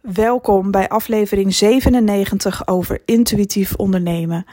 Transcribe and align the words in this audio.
Welkom 0.00 0.70
bij 0.70 0.88
aflevering 0.88 1.54
97 1.54 2.66
over 2.66 3.02
intuïtief 3.04 3.74
ondernemen. 3.74 4.44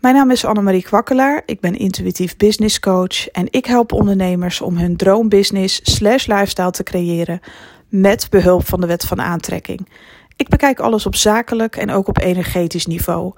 Mijn 0.00 0.14
naam 0.14 0.30
is 0.30 0.44
Annemarie 0.44 0.82
Kwakkelaar, 0.82 1.42
ik 1.46 1.60
ben 1.60 1.74
intuïtief 1.74 2.36
business 2.36 2.80
coach 2.80 3.28
en 3.28 3.46
ik 3.50 3.66
help 3.66 3.92
ondernemers 3.92 4.60
om 4.60 4.76
hun 4.76 4.96
droombusiness 4.96 5.80
slash 5.82 6.26
lifestyle 6.26 6.70
te 6.70 6.82
creëren 6.82 7.40
met 7.88 8.26
behulp 8.30 8.66
van 8.66 8.80
de 8.80 8.86
wet 8.86 9.04
van 9.04 9.20
aantrekking. 9.20 9.88
Ik 10.36 10.48
bekijk 10.48 10.80
alles 10.80 11.06
op 11.06 11.14
zakelijk 11.14 11.76
en 11.76 11.90
ook 11.90 12.08
op 12.08 12.18
energetisch 12.18 12.86
niveau. 12.86 13.32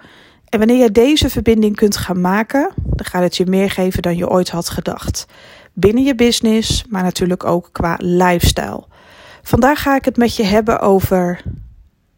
En 0.48 0.58
wanneer 0.58 0.82
je 0.82 0.90
deze 0.90 1.30
verbinding 1.30 1.76
kunt 1.76 1.96
gaan 1.96 2.20
maken, 2.20 2.72
dan 2.76 3.06
gaat 3.06 3.22
het 3.22 3.36
je 3.36 3.46
meer 3.46 3.70
geven 3.70 4.02
dan 4.02 4.16
je 4.16 4.28
ooit 4.28 4.50
had 4.50 4.68
gedacht. 4.68 5.26
Binnen 5.72 6.04
je 6.04 6.14
business, 6.14 6.84
maar 6.88 7.02
natuurlijk 7.02 7.44
ook 7.44 7.68
qua 7.72 7.96
lifestyle. 7.98 8.84
Vandaag 9.42 9.82
ga 9.82 9.96
ik 9.96 10.04
het 10.04 10.16
met 10.16 10.36
je 10.36 10.44
hebben 10.44 10.80
over 10.80 11.42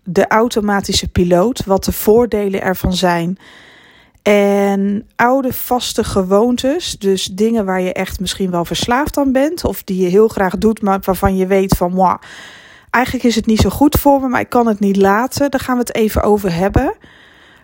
de 0.04 0.26
automatische 0.26 1.08
piloot, 1.08 1.64
wat 1.64 1.84
de 1.84 1.92
voordelen 1.92 2.62
ervan 2.62 2.92
zijn. 2.92 3.38
En 4.22 5.08
oude 5.16 5.52
vaste 5.52 6.04
gewoontes, 6.04 6.98
dus 6.98 7.24
dingen 7.24 7.64
waar 7.64 7.80
je 7.80 7.92
echt 7.92 8.20
misschien 8.20 8.50
wel 8.50 8.64
verslaafd 8.64 9.16
aan 9.16 9.32
bent, 9.32 9.64
of 9.64 9.82
die 9.82 10.02
je 10.02 10.08
heel 10.08 10.28
graag 10.28 10.58
doet, 10.58 10.82
maar 10.82 11.00
waarvan 11.04 11.36
je 11.36 11.46
weet 11.46 11.76
van, 11.76 11.90
wow, 11.94 12.22
eigenlijk 12.90 13.24
is 13.24 13.34
het 13.34 13.46
niet 13.46 13.60
zo 13.60 13.70
goed 13.70 13.96
voor 14.00 14.20
me, 14.20 14.28
maar 14.28 14.40
ik 14.40 14.48
kan 14.48 14.66
het 14.66 14.80
niet 14.80 14.96
laten. 14.96 15.50
Daar 15.50 15.60
gaan 15.60 15.74
we 15.74 15.80
het 15.80 15.94
even 15.94 16.22
over 16.22 16.54
hebben. 16.54 16.94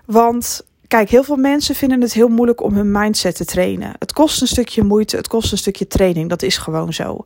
Want 0.05 0.67
kijk, 0.89 1.11
heel 1.11 1.25
veel 1.25 1.37
mensen 1.37 1.75
vinden 1.75 2.01
het 2.01 2.13
heel 2.13 2.29
moeilijk 2.29 2.63
om 2.63 2.75
hun 2.75 2.91
mindset 2.91 3.37
te 3.37 3.45
trainen. 3.45 3.93
Het 3.99 4.13
kost 4.13 4.41
een 4.41 4.47
stukje 4.47 4.83
moeite, 4.83 5.17
het 5.17 5.29
kost 5.29 5.53
een 5.53 5.59
stukje 5.59 5.87
training, 5.87 6.29
dat 6.29 6.43
is 6.43 6.57
gewoon 6.57 6.93
zo. 6.93 7.25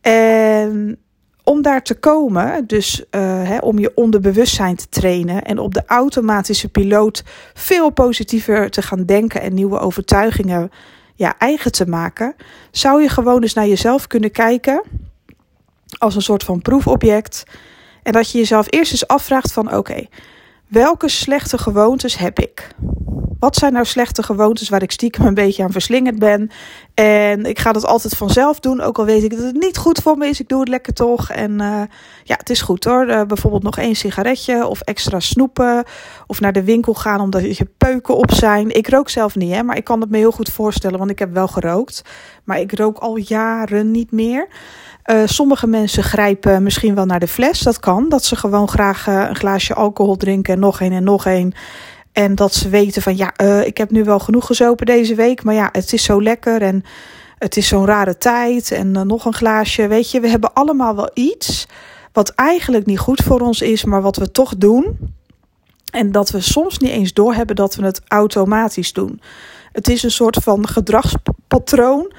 En 0.00 0.98
om 1.44 1.62
daar 1.62 1.82
te 1.82 1.94
komen, 1.94 2.66
dus 2.66 3.04
hè, 3.10 3.58
om 3.58 3.78
je 3.78 3.92
onderbewustzijn 3.94 4.76
te 4.76 4.88
trainen 4.88 5.42
en 5.42 5.58
op 5.58 5.74
de 5.74 5.82
automatische 5.86 6.68
piloot 6.68 7.24
veel 7.54 7.90
positiever 7.90 8.70
te 8.70 8.82
gaan 8.82 9.04
denken 9.04 9.40
en 9.40 9.54
nieuwe 9.54 9.78
overtuigingen 9.78 10.70
ja, 11.14 11.38
eigen 11.38 11.72
te 11.72 11.88
maken, 11.88 12.34
zou 12.70 13.02
je 13.02 13.08
gewoon 13.08 13.42
eens 13.42 13.54
naar 13.54 13.66
jezelf 13.66 14.06
kunnen 14.06 14.30
kijken 14.30 14.82
als 15.98 16.14
een 16.14 16.22
soort 16.22 16.44
van 16.44 16.62
proefobject. 16.62 17.44
En 18.02 18.12
dat 18.12 18.30
je 18.30 18.38
jezelf 18.38 18.66
eerst 18.70 18.92
eens 18.92 19.06
afvraagt 19.06 19.52
van 19.52 19.74
oké, 19.74 20.06
welke 20.68 21.08
slechte 21.08 21.58
gewoontes 21.58 22.16
heb 22.16 22.38
ik? 22.38 22.68
Wat 23.42 23.56
zijn 23.56 23.72
nou 23.72 23.84
slechte 23.84 24.22
gewoontes 24.22 24.68
waar 24.68 24.82
ik 24.82 24.90
stiekem 24.90 25.26
een 25.26 25.34
beetje 25.34 25.62
aan 25.62 25.72
verslingerd 25.72 26.18
ben? 26.18 26.50
En 26.94 27.44
ik 27.44 27.58
ga 27.58 27.72
dat 27.72 27.86
altijd 27.86 28.16
vanzelf 28.16 28.60
doen, 28.60 28.80
ook 28.80 28.98
al 28.98 29.04
weet 29.04 29.22
ik 29.22 29.30
dat 29.30 29.44
het 29.44 29.60
niet 29.60 29.76
goed 29.76 30.00
voor 30.02 30.16
me 30.16 30.26
is. 30.26 30.40
Ik 30.40 30.48
doe 30.48 30.60
het 30.60 30.68
lekker 30.68 30.92
toch. 30.92 31.30
En 31.30 31.50
uh, 31.50 31.82
ja, 32.22 32.36
het 32.36 32.50
is 32.50 32.60
goed 32.60 32.84
hoor. 32.84 33.08
Uh, 33.08 33.22
bijvoorbeeld 33.22 33.62
nog 33.62 33.78
één 33.78 33.94
sigaretje 33.94 34.66
of 34.66 34.80
extra 34.80 35.20
snoepen. 35.20 35.84
Of 36.26 36.40
naar 36.40 36.52
de 36.52 36.64
winkel 36.64 36.94
gaan 36.94 37.20
omdat 37.20 37.56
je 37.56 37.68
peuken 37.78 38.16
op 38.16 38.32
zijn. 38.32 38.76
Ik 38.76 38.88
rook 38.88 39.08
zelf 39.08 39.36
niet, 39.36 39.52
hè, 39.54 39.62
maar 39.62 39.76
ik 39.76 39.84
kan 39.84 40.00
het 40.00 40.10
me 40.10 40.16
heel 40.16 40.32
goed 40.32 40.50
voorstellen, 40.50 40.98
want 40.98 41.10
ik 41.10 41.18
heb 41.18 41.32
wel 41.32 41.48
gerookt. 41.48 42.02
Maar 42.44 42.60
ik 42.60 42.78
rook 42.78 42.98
al 42.98 43.16
jaren 43.16 43.90
niet 43.90 44.12
meer. 44.12 44.48
Uh, 45.06 45.22
sommige 45.24 45.66
mensen 45.66 46.02
grijpen 46.02 46.62
misschien 46.62 46.94
wel 46.94 47.06
naar 47.06 47.20
de 47.20 47.28
fles. 47.28 47.60
Dat 47.60 47.80
kan. 47.80 48.08
Dat 48.08 48.24
ze 48.24 48.36
gewoon 48.36 48.68
graag 48.68 49.06
een 49.06 49.36
glaasje 49.36 49.74
alcohol 49.74 50.16
drinken 50.16 50.54
en 50.54 50.60
nog 50.60 50.80
één 50.80 50.92
en 50.92 51.04
nog 51.04 51.26
één. 51.26 51.54
En 52.12 52.34
dat 52.34 52.54
ze 52.54 52.68
weten 52.68 53.02
van 53.02 53.16
ja, 53.16 53.34
uh, 53.42 53.66
ik 53.66 53.76
heb 53.76 53.90
nu 53.90 54.04
wel 54.04 54.18
genoeg 54.18 54.46
gezopen 54.46 54.86
deze 54.86 55.14
week. 55.14 55.44
Maar 55.44 55.54
ja, 55.54 55.68
het 55.72 55.92
is 55.92 56.04
zo 56.04 56.22
lekker 56.22 56.62
en 56.62 56.84
het 57.38 57.56
is 57.56 57.68
zo'n 57.68 57.86
rare 57.86 58.18
tijd. 58.18 58.70
En 58.70 58.94
uh, 58.96 59.02
nog 59.02 59.24
een 59.24 59.34
glaasje. 59.34 59.86
Weet 59.86 60.10
je, 60.10 60.20
we 60.20 60.28
hebben 60.28 60.52
allemaal 60.52 60.96
wel 60.96 61.10
iets 61.14 61.66
wat 62.12 62.28
eigenlijk 62.28 62.86
niet 62.86 62.98
goed 62.98 63.22
voor 63.22 63.40
ons 63.40 63.60
is, 63.60 63.84
maar 63.84 64.02
wat 64.02 64.16
we 64.16 64.30
toch 64.30 64.56
doen. 64.56 64.98
En 65.90 66.12
dat 66.12 66.30
we 66.30 66.40
soms 66.40 66.78
niet 66.78 66.90
eens 66.90 67.12
doorhebben 67.12 67.56
dat 67.56 67.74
we 67.74 67.84
het 67.84 68.00
automatisch 68.08 68.92
doen. 68.92 69.20
Het 69.72 69.88
is 69.88 70.02
een 70.02 70.10
soort 70.10 70.36
van 70.36 70.68
gedragspatroon. 70.68 72.12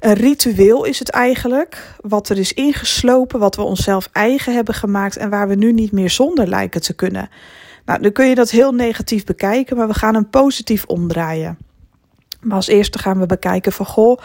Een 0.00 0.14
ritueel 0.14 0.84
is 0.84 0.98
het 0.98 1.10
eigenlijk, 1.10 1.94
wat 2.00 2.28
er 2.28 2.38
is 2.38 2.52
ingeslopen, 2.52 3.38
wat 3.38 3.56
we 3.56 3.62
onszelf 3.62 4.08
eigen 4.12 4.54
hebben 4.54 4.74
gemaakt 4.74 5.16
en 5.16 5.30
waar 5.30 5.48
we 5.48 5.54
nu 5.54 5.72
niet 5.72 5.92
meer 5.92 6.10
zonder 6.10 6.48
lijken 6.48 6.80
te 6.80 6.92
kunnen. 6.92 7.28
Nou, 7.86 8.02
dan 8.02 8.12
kun 8.12 8.26
je 8.26 8.34
dat 8.34 8.50
heel 8.50 8.72
negatief 8.72 9.24
bekijken, 9.24 9.76
maar 9.76 9.88
we 9.88 9.94
gaan 9.94 10.14
hem 10.14 10.30
positief 10.30 10.84
omdraaien. 10.84 11.58
Maar 12.40 12.56
als 12.56 12.66
eerste 12.66 12.98
gaan 12.98 13.18
we 13.18 13.26
bekijken 13.26 13.72
van 13.72 13.86
goh, 13.86 14.18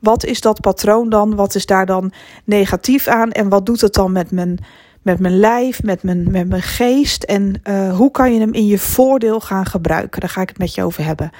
wat 0.00 0.24
is 0.24 0.40
dat 0.40 0.60
patroon 0.60 1.08
dan? 1.08 1.34
Wat 1.34 1.54
is 1.54 1.66
daar 1.66 1.86
dan 1.86 2.12
negatief 2.44 3.06
aan? 3.06 3.30
En 3.30 3.48
wat 3.48 3.66
doet 3.66 3.80
het 3.80 3.94
dan 3.94 4.12
met 4.12 4.30
mijn, 4.30 4.58
met 5.02 5.18
mijn 5.18 5.38
lijf, 5.38 5.82
met 5.82 6.02
mijn, 6.02 6.30
met 6.30 6.48
mijn 6.48 6.62
geest? 6.62 7.22
En 7.22 7.60
uh, 7.64 7.96
hoe 7.96 8.10
kan 8.10 8.32
je 8.32 8.40
hem 8.40 8.52
in 8.52 8.66
je 8.66 8.78
voordeel 8.78 9.40
gaan 9.40 9.66
gebruiken? 9.66 10.20
Daar 10.20 10.30
ga 10.30 10.40
ik 10.40 10.48
het 10.48 10.58
met 10.58 10.74
je 10.74 10.82
over 10.82 11.04
hebben. 11.04 11.30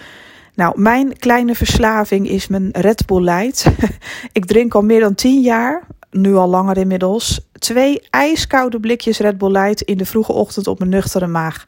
Nou, 0.58 0.80
mijn 0.80 1.18
kleine 1.18 1.54
verslaving 1.54 2.28
is 2.28 2.48
mijn 2.48 2.68
Red 2.72 3.06
Bull 3.06 3.22
Light. 3.22 3.66
ik 4.32 4.44
drink 4.44 4.74
al 4.74 4.82
meer 4.82 5.00
dan 5.00 5.14
10 5.14 5.40
jaar, 5.40 5.86
nu 6.10 6.34
al 6.34 6.48
langer 6.48 6.76
inmiddels, 6.76 7.48
twee 7.52 8.02
ijskoude 8.10 8.80
blikjes 8.80 9.18
Red 9.18 9.38
Bull 9.38 9.50
Light 9.50 9.82
in 9.82 9.96
de 9.96 10.06
vroege 10.06 10.32
ochtend 10.32 10.66
op 10.66 10.78
mijn 10.78 10.90
nuchtere 10.90 11.26
maag. 11.26 11.64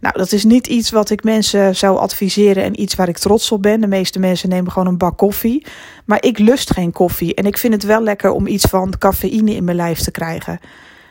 Nou, 0.00 0.18
dat 0.18 0.32
is 0.32 0.44
niet 0.44 0.66
iets 0.66 0.90
wat 0.90 1.10
ik 1.10 1.24
mensen 1.24 1.76
zou 1.76 1.98
adviseren 1.98 2.62
en 2.62 2.80
iets 2.80 2.94
waar 2.94 3.08
ik 3.08 3.18
trots 3.18 3.52
op 3.52 3.62
ben. 3.62 3.80
De 3.80 3.86
meeste 3.86 4.18
mensen 4.18 4.48
nemen 4.48 4.72
gewoon 4.72 4.88
een 4.88 4.98
bak 4.98 5.16
koffie. 5.16 5.66
Maar 6.04 6.22
ik 6.22 6.38
lust 6.38 6.72
geen 6.72 6.92
koffie. 6.92 7.34
En 7.34 7.44
ik 7.44 7.58
vind 7.58 7.72
het 7.72 7.82
wel 7.82 8.02
lekker 8.02 8.30
om 8.30 8.46
iets 8.46 8.64
van 8.64 8.94
cafeïne 8.98 9.54
in 9.54 9.64
mijn 9.64 9.76
lijf 9.76 9.98
te 10.00 10.10
krijgen. 10.10 10.58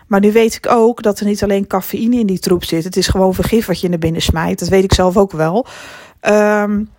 Maar 0.08 0.20
nu 0.20 0.32
weet 0.32 0.56
ik 0.56 0.68
ook 0.70 1.02
dat 1.02 1.20
er 1.20 1.26
niet 1.26 1.44
alleen 1.44 1.68
cafeïne 1.68 2.20
in 2.20 2.28
die 2.28 2.40
troep 2.40 2.64
zit. 2.64 2.84
Het 2.84 2.98
is 2.98 3.08
gewoon 3.08 3.34
vergif 3.34 3.66
wat 3.66 3.82
je 3.82 3.90
naar 3.90 4.00
binnen 4.00 4.22
smijt. 4.22 4.60
Dat 4.60 4.70
weet 4.70 4.84
ik 4.84 4.94
zelf 4.94 5.18
ook 5.18 5.32
wel. 5.32 5.66
Um, 6.22 6.90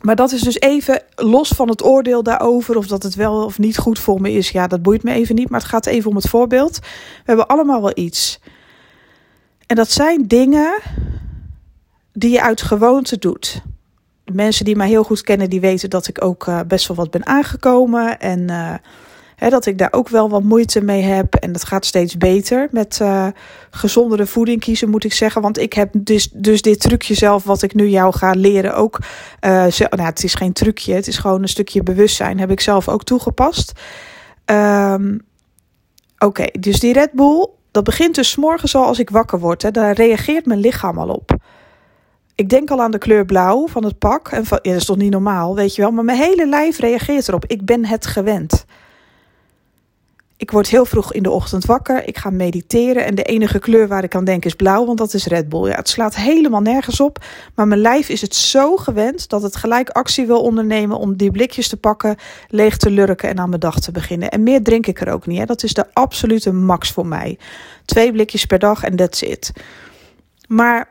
maar 0.00 0.16
dat 0.16 0.32
is 0.32 0.42
dus 0.42 0.60
even 0.60 1.02
los 1.14 1.48
van 1.48 1.68
het 1.68 1.84
oordeel 1.84 2.22
daarover, 2.22 2.76
of 2.76 2.86
dat 2.86 3.02
het 3.02 3.14
wel 3.14 3.44
of 3.44 3.58
niet 3.58 3.78
goed 3.78 3.98
voor 3.98 4.20
me 4.20 4.32
is. 4.32 4.50
Ja, 4.50 4.66
dat 4.66 4.82
boeit 4.82 5.02
me 5.02 5.12
even 5.12 5.34
niet, 5.34 5.50
maar 5.50 5.60
het 5.60 5.68
gaat 5.68 5.86
even 5.86 6.10
om 6.10 6.16
het 6.16 6.28
voorbeeld. 6.28 6.78
We 6.78 6.86
hebben 7.24 7.46
allemaal 7.46 7.80
wel 7.80 7.92
iets. 7.94 8.40
En 9.66 9.76
dat 9.76 9.90
zijn 9.90 10.26
dingen 10.26 10.80
die 12.12 12.30
je 12.30 12.42
uit 12.42 12.62
gewoonte 12.62 13.18
doet. 13.18 13.62
De 14.24 14.32
mensen 14.32 14.64
die 14.64 14.76
mij 14.76 14.88
heel 14.88 15.04
goed 15.04 15.22
kennen, 15.22 15.50
die 15.50 15.60
weten 15.60 15.90
dat 15.90 16.08
ik 16.08 16.24
ook 16.24 16.46
uh, 16.46 16.60
best 16.66 16.88
wel 16.88 16.96
wat 16.96 17.10
ben 17.10 17.26
aangekomen. 17.26 18.20
En 18.20 18.40
uh, 18.50 18.74
dat 19.48 19.66
ik 19.66 19.78
daar 19.78 19.92
ook 19.92 20.08
wel 20.08 20.28
wat 20.28 20.42
moeite 20.42 20.80
mee 20.80 21.02
heb. 21.02 21.34
En 21.34 21.52
dat 21.52 21.64
gaat 21.64 21.86
steeds 21.86 22.16
beter 22.16 22.68
met 22.70 22.98
uh, 23.02 23.26
gezondere 23.70 24.26
voeding 24.26 24.60
kiezen, 24.60 24.90
moet 24.90 25.04
ik 25.04 25.12
zeggen. 25.12 25.42
Want 25.42 25.58
ik 25.58 25.72
heb 25.72 25.90
dus, 25.98 26.30
dus 26.32 26.62
dit 26.62 26.80
trucje 26.80 27.14
zelf, 27.14 27.44
wat 27.44 27.62
ik 27.62 27.74
nu 27.74 27.88
jou 27.88 28.14
ga 28.14 28.30
leren, 28.30 28.74
ook. 28.74 28.98
Uh, 29.40 29.50
nou, 29.78 30.02
het 30.02 30.24
is 30.24 30.34
geen 30.34 30.52
trucje, 30.52 30.94
het 30.94 31.06
is 31.06 31.18
gewoon 31.18 31.42
een 31.42 31.48
stukje 31.48 31.82
bewustzijn. 31.82 32.38
Heb 32.38 32.50
ik 32.50 32.60
zelf 32.60 32.88
ook 32.88 33.04
toegepast. 33.04 33.72
Um, 34.44 35.28
Oké, 36.24 36.44
dus 36.60 36.80
die 36.80 36.92
Red 36.92 37.12
Bull, 37.12 37.48
dat 37.70 37.84
begint 37.84 38.14
dus 38.14 38.36
morgens 38.36 38.74
al 38.74 38.84
als 38.84 38.98
ik 38.98 39.10
wakker 39.10 39.38
word. 39.38 39.62
Hè, 39.62 39.70
daar 39.70 39.92
reageert 39.94 40.46
mijn 40.46 40.60
lichaam 40.60 40.98
al 40.98 41.08
op. 41.08 41.36
Ik 42.34 42.48
denk 42.48 42.70
al 42.70 42.82
aan 42.82 42.90
de 42.90 42.98
kleur 42.98 43.24
blauw 43.24 43.68
van 43.68 43.84
het 43.84 43.98
pak. 43.98 44.28
En 44.28 44.44
dat 44.48 44.64
is 44.64 44.84
toch 44.84 44.96
niet 44.96 45.10
normaal, 45.10 45.54
weet 45.54 45.74
je 45.74 45.82
wel. 45.82 45.90
Maar 45.90 46.04
mijn 46.04 46.18
hele 46.18 46.48
lijf 46.48 46.78
reageert 46.78 47.28
erop. 47.28 47.44
Ik 47.46 47.64
ben 47.64 47.84
het 47.84 48.06
gewend. 48.06 48.64
Ik 50.40 50.50
word 50.50 50.68
heel 50.68 50.84
vroeg 50.84 51.12
in 51.12 51.22
de 51.22 51.30
ochtend 51.30 51.64
wakker. 51.64 52.08
Ik 52.08 52.18
ga 52.18 52.30
mediteren. 52.30 53.04
En 53.04 53.14
de 53.14 53.22
enige 53.22 53.58
kleur 53.58 53.88
waar 53.88 54.04
ik 54.04 54.14
aan 54.14 54.24
denk 54.24 54.44
is 54.44 54.54
blauw, 54.54 54.86
want 54.86 54.98
dat 54.98 55.14
is 55.14 55.26
Red 55.26 55.48
Bull. 55.48 55.68
Ja, 55.68 55.74
het 55.74 55.88
slaat 55.88 56.16
helemaal 56.16 56.60
nergens 56.60 57.00
op. 57.00 57.24
Maar 57.54 57.68
mijn 57.68 57.80
lijf 57.80 58.08
is 58.08 58.20
het 58.20 58.34
zo 58.34 58.76
gewend 58.76 59.28
dat 59.28 59.42
het 59.42 59.56
gelijk 59.56 59.88
actie 59.88 60.26
wil 60.26 60.42
ondernemen 60.42 60.98
om 60.98 61.16
die 61.16 61.30
blikjes 61.30 61.68
te 61.68 61.76
pakken, 61.76 62.16
leeg 62.48 62.76
te 62.76 62.90
lurken 62.90 63.28
en 63.28 63.38
aan 63.38 63.48
mijn 63.48 63.60
dag 63.60 63.80
te 63.80 63.92
beginnen. 63.92 64.30
En 64.30 64.42
meer 64.42 64.62
drink 64.62 64.86
ik 64.86 65.00
er 65.00 65.12
ook 65.12 65.26
niet. 65.26 65.38
Hè. 65.38 65.44
Dat 65.44 65.62
is 65.62 65.74
de 65.74 65.86
absolute 65.92 66.52
max 66.52 66.90
voor 66.90 67.06
mij. 67.06 67.38
Twee 67.84 68.12
blikjes 68.12 68.44
per 68.44 68.58
dag 68.58 68.84
en 68.84 68.96
that's 68.96 69.22
it. 69.22 69.52
Maar 70.48 70.88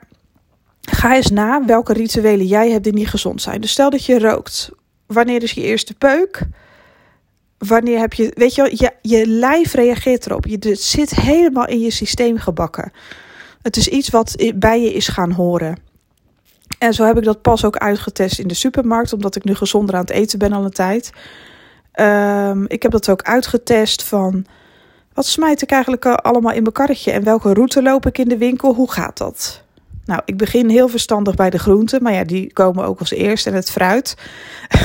ga 0.81 1.15
eens 1.15 1.29
na 1.29 1.65
welke 1.65 1.94
rituelen 1.94 2.45
jij 2.45 2.71
hebt 2.71 2.83
die 2.83 2.94
niet 2.94 3.09
gezond 3.09 3.41
zijn. 3.41 3.62
Dus 3.62 3.71
stel 3.71 3.89
dat 3.89 4.06
je 4.06 4.19
rookt. 4.19 4.69
Wanneer 5.06 5.44
is 5.44 5.51
je 5.51 5.62
eerste 5.62 5.94
peuk? 5.94 6.47
Wanneer 7.67 8.00
heb 8.00 8.13
je, 8.13 8.31
weet 8.35 8.56
je 8.56 8.61
wel, 8.61 8.71
je, 8.71 8.91
je 9.01 9.27
lijf 9.27 9.73
reageert 9.73 10.25
erop. 10.25 10.45
Je, 10.45 10.57
het 10.59 10.81
zit 10.81 11.15
helemaal 11.15 11.67
in 11.67 11.79
je 11.79 11.91
systeem 11.91 12.38
gebakken. 12.38 12.91
Het 13.61 13.77
is 13.77 13.88
iets 13.88 14.09
wat 14.09 14.51
bij 14.56 14.81
je 14.81 14.94
is 14.94 15.07
gaan 15.07 15.31
horen. 15.31 15.77
En 16.79 16.94
zo 16.94 17.06
heb 17.06 17.17
ik 17.17 17.23
dat 17.23 17.41
pas 17.41 17.65
ook 17.65 17.77
uitgetest 17.77 18.39
in 18.39 18.47
de 18.47 18.53
supermarkt, 18.53 19.13
omdat 19.13 19.35
ik 19.35 19.44
nu 19.44 19.56
gezonder 19.56 19.95
aan 19.95 20.01
het 20.01 20.09
eten 20.09 20.39
ben 20.39 20.53
al 20.53 20.63
een 20.63 20.71
tijd. 20.71 21.11
Um, 21.95 22.65
ik 22.67 22.81
heb 22.81 22.91
dat 22.91 23.09
ook 23.09 23.21
uitgetest 23.21 24.03
van 24.03 24.45
wat 25.13 25.25
smijt 25.25 25.61
ik 25.61 25.71
eigenlijk 25.71 26.06
allemaal 26.06 26.53
in 26.53 26.61
mijn 26.61 26.73
karretje 26.73 27.11
en 27.11 27.23
welke 27.23 27.53
route 27.53 27.81
loop 27.81 28.06
ik 28.06 28.17
in 28.17 28.27
de 28.27 28.38
winkel? 28.38 28.73
Hoe 28.73 28.91
gaat 28.91 29.17
dat? 29.17 29.63
Nou, 30.09 30.21
ik 30.25 30.38
begin 30.38 30.69
heel 30.69 30.88
verstandig 30.88 31.35
bij 31.35 31.50
de 31.50 31.59
groenten, 31.59 32.03
maar 32.03 32.13
ja, 32.13 32.23
die 32.23 32.53
komen 32.53 32.85
ook 32.85 33.00
als 33.00 33.11
eerste 33.11 33.50
en 33.50 33.56
het 33.56 33.71
fruit. 33.71 34.15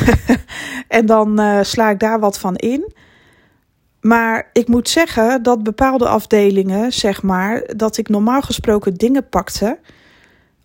en 0.88 1.06
dan 1.06 1.41
uh, 1.41 1.62
sla 1.62 1.91
ik 1.91 1.99
daar 1.99 2.21
wat 2.21 2.38
van 2.38 2.56
in. 2.56 2.93
Maar 4.00 4.50
ik 4.53 4.69
moet 4.69 4.88
zeggen 4.88 5.43
dat 5.43 5.62
bepaalde 5.62 6.09
afdelingen, 6.09 6.93
zeg 6.93 7.23
maar, 7.23 7.62
dat 7.76 7.97
ik 7.97 8.09
normaal 8.09 8.43
gesproken 8.43 8.94
dingen 8.94 9.29
pakte 9.29 9.79